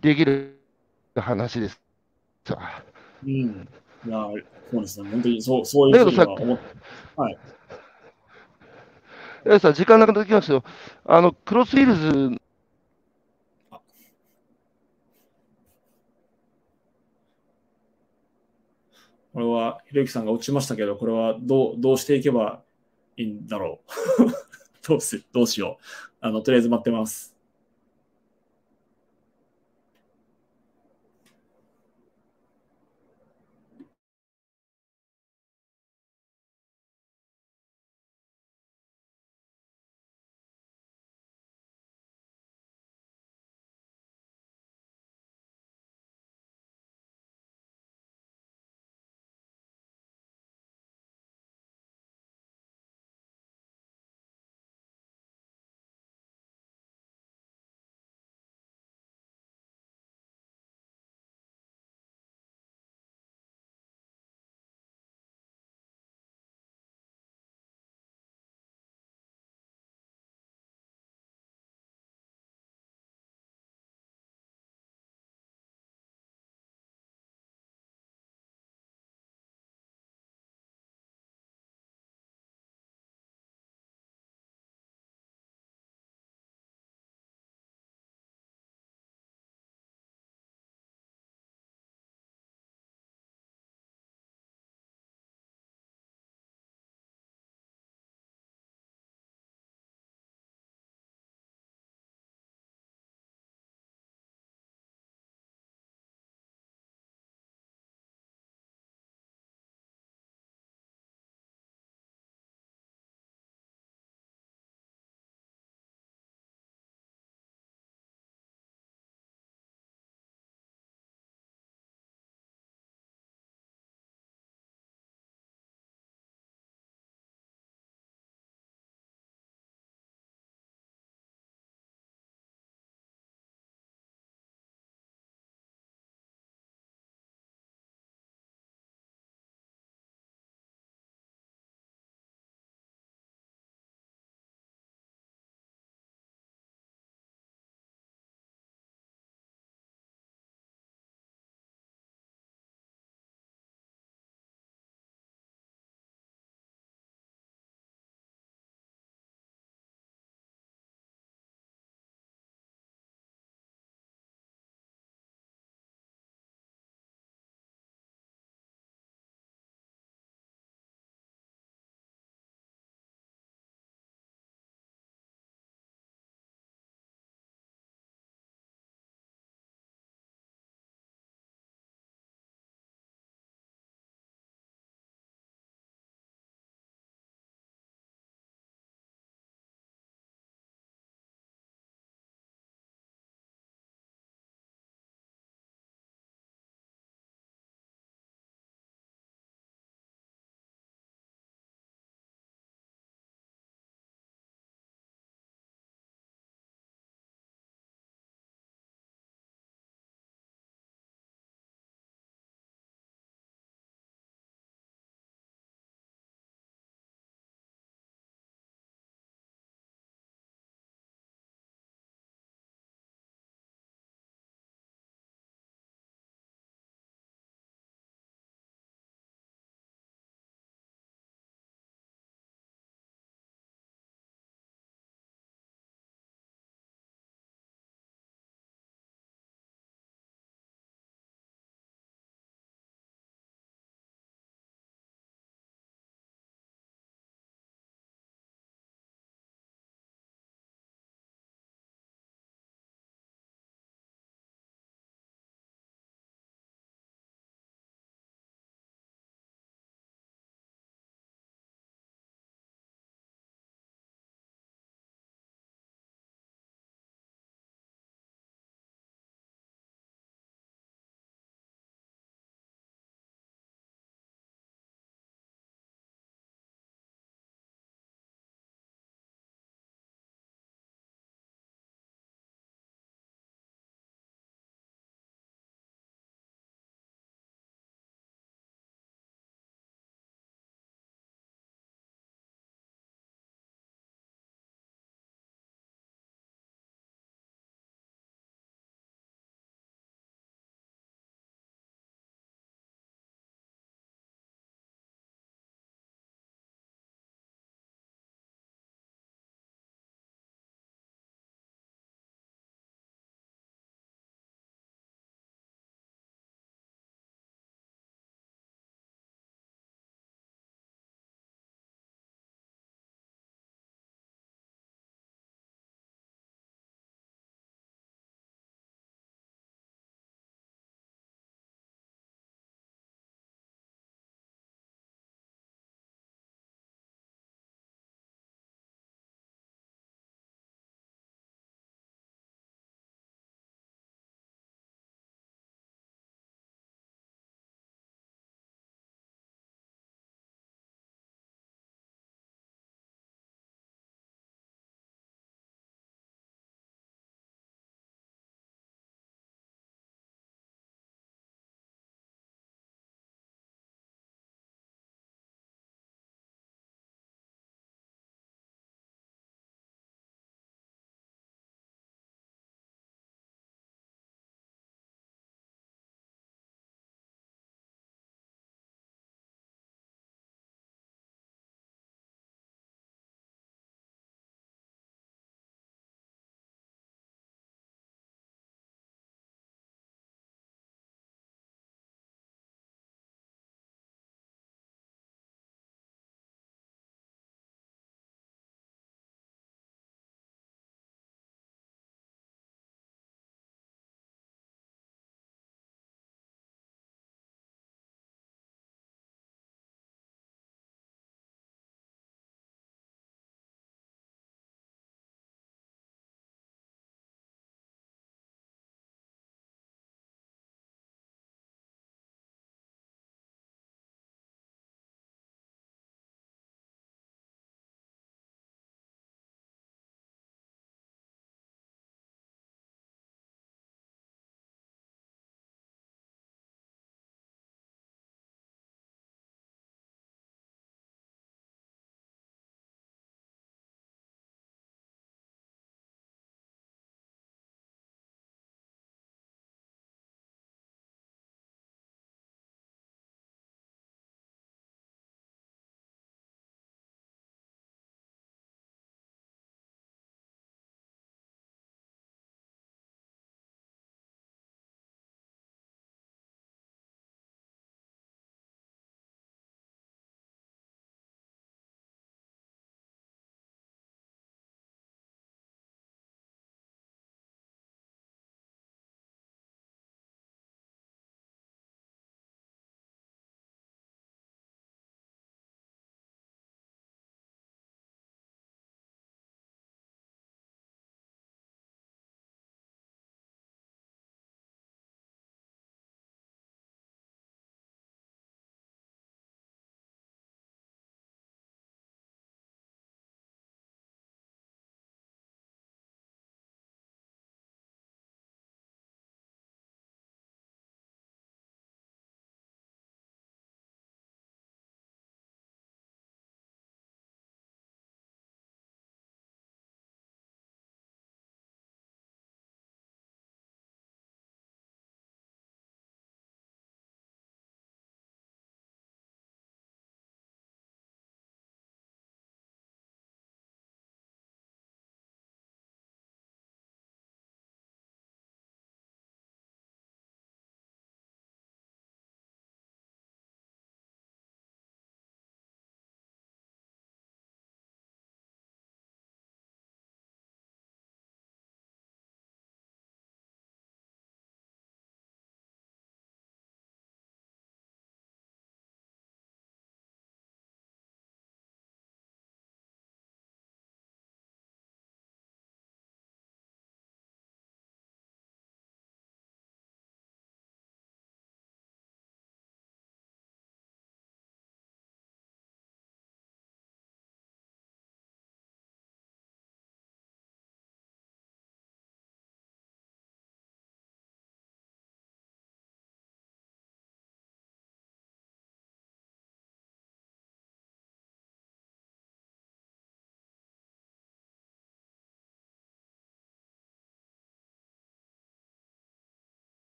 [0.00, 0.60] できる
[1.16, 1.80] 話です。
[3.24, 3.68] うん。
[4.06, 4.18] いや、
[4.70, 5.10] そうですね。
[5.10, 6.58] 本当にそう、そういうふうには思っ
[7.16, 7.38] はい。
[9.60, 10.64] さ、時間なくなってきますよ。
[11.04, 12.40] あの、クロスヒルズ
[19.32, 22.62] これは、ひろゆきさんが落ちましたけど、これはどう、どうしていけば
[23.18, 24.24] いいんだろう。
[24.88, 25.84] どうす、どうしよう。
[26.20, 27.35] あの、とりあえず待ってます。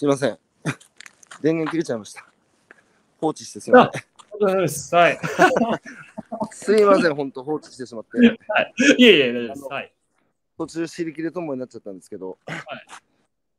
[0.00, 0.38] すいません。
[1.42, 2.24] 電源切れちゃいました。
[3.20, 4.98] 放置してすいません。
[4.98, 5.18] はい。
[6.52, 8.16] すいません、本当放置してしまって。
[8.96, 9.64] いえいえ、大丈夫です。
[9.64, 9.92] はい。
[10.56, 12.38] 途中、尻切れともになっちゃったんですけど、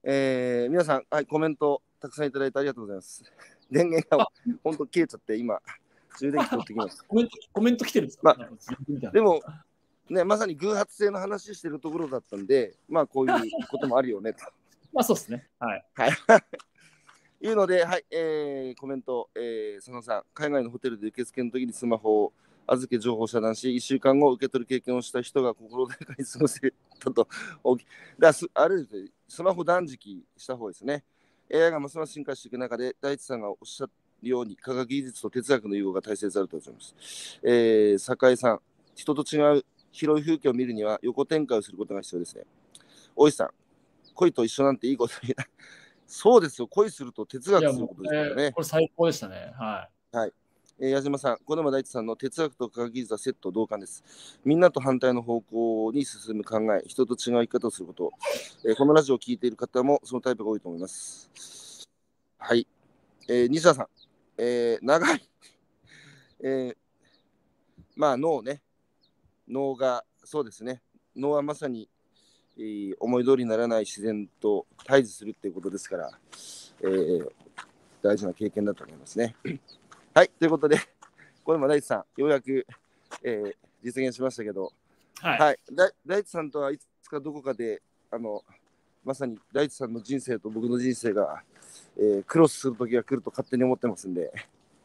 [0.02, 3.24] えー皆さん、はい、コメントたくさんいただいてありがとうございます。
[3.70, 4.28] 電源が
[4.64, 5.62] 本当切れちゃって、今、
[6.20, 7.04] 充電器取ってきました。
[7.04, 8.46] コメント、コメント来てるんですか、ま
[9.06, 9.44] あでも、
[10.10, 14.44] ね、まさに偶発性の話してるところだったんで、まあ、こういうこともあるよねと。
[14.94, 15.48] まあそうですね。
[15.60, 15.86] はい。
[15.96, 16.12] はい。
[17.44, 22.34] いうので、はい、えーコメント、えー、佐野さん、海外のホテルで受付の時にスマホを
[22.68, 27.28] 預け情報遮断し、1週間後受け取る経験をした人が心穏やかに過ごせたと。
[28.20, 31.04] だすあれですね、スマホ断食した方ですね。
[31.54, 37.40] AI がますます進化していく中で、大地さんがおっしゃるように、科学技術と哲学の融合が大切であると思います。
[37.44, 38.62] えー、酒井さん、
[38.96, 42.44] 人と違う広い風景を見るには横展開をすることが必要ですね。
[43.16, 43.50] 大石さん、
[44.14, 45.48] 恋と一緒なんていいこと言えない。
[46.08, 48.52] そうですよ、恋すると哲学することですからね。
[48.52, 49.54] これ最高でしたね。
[49.58, 49.90] は
[50.84, 54.04] えー矢島さん、小沼大地さんの哲学と科学技術はセット同感です。
[54.44, 58.12] みんなと反対の方向に進む考え、人と違う生き方をすること。
[58.66, 61.88] えーこのラジオを聞いている方もそのタイプが多いと思います。
[62.40, 62.68] はい。
[63.28, 63.88] えー西田さん、
[64.40, 65.30] えー長い。
[66.44, 66.78] えー
[67.96, 68.64] まあ脳ね。
[69.48, 70.82] 脳が、そうですね。
[71.16, 71.90] 脳はまさに、
[72.58, 76.12] えー思い通りにならない自然と対峙するっていうことですから、
[76.82, 77.32] えー
[78.02, 79.36] 大事な経験だと思いますね。
[80.16, 80.78] はい、ということで、
[81.44, 82.66] これも大地さん、ようやく、
[83.24, 84.72] えー実現しましたけど、
[85.22, 85.26] い。
[85.26, 85.40] はい。
[85.40, 88.44] はい、だ大地さんとはいつかどこかで、あの、
[89.04, 91.44] まさに大地さんの人生と僕の人生が、
[91.98, 94.32] えークロスする時が来ると勝手に思ってますんで、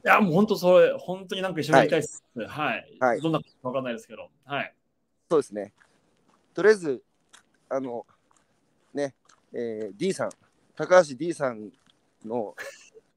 [0.06, 2.22] いや、もう本当それ、本当になんか一緒にやりたいです。
[2.36, 2.96] はい。
[3.00, 4.30] はいどんなことかわかんないですけど。
[4.44, 4.72] はい。
[5.28, 5.72] そうですね。
[6.54, 7.02] とりあえず、
[7.68, 8.06] あの、
[8.94, 9.14] ね、
[9.52, 10.30] えー D さん、
[10.76, 11.70] 高橋 D さん
[12.24, 12.54] の、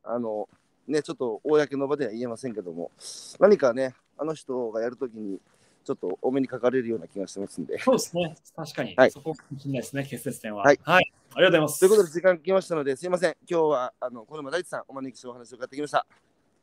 [0.04, 0.48] あの、
[0.88, 2.92] ね、ちょっと公の場では言えませんけども、
[3.40, 5.40] 何かね、あの人がやるときに、
[5.86, 7.80] ちょっとお目にかかれるような気がしてますんで。
[7.80, 8.36] そうですね。
[8.56, 8.96] 確かに。
[8.96, 10.64] はいそこかもしれないですね、決接点は。
[10.64, 11.14] はいはい。
[11.34, 11.80] ありがとうございます。
[11.80, 13.38] ということで、時間来ましたので、すいません。
[13.50, 16.06] 今日は、あの、小沼大地さん、お招きしてお話を伺ってきました。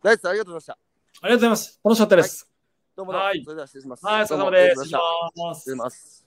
[0.02, 0.78] 大地さん、ありがとうございました。
[1.22, 1.80] ありがとうございます。
[1.84, 2.50] 楽しかったです。
[2.96, 4.06] どうもどうも、はいそれでは失礼します。
[4.06, 6.25] はい、お疲れ様です失礼します。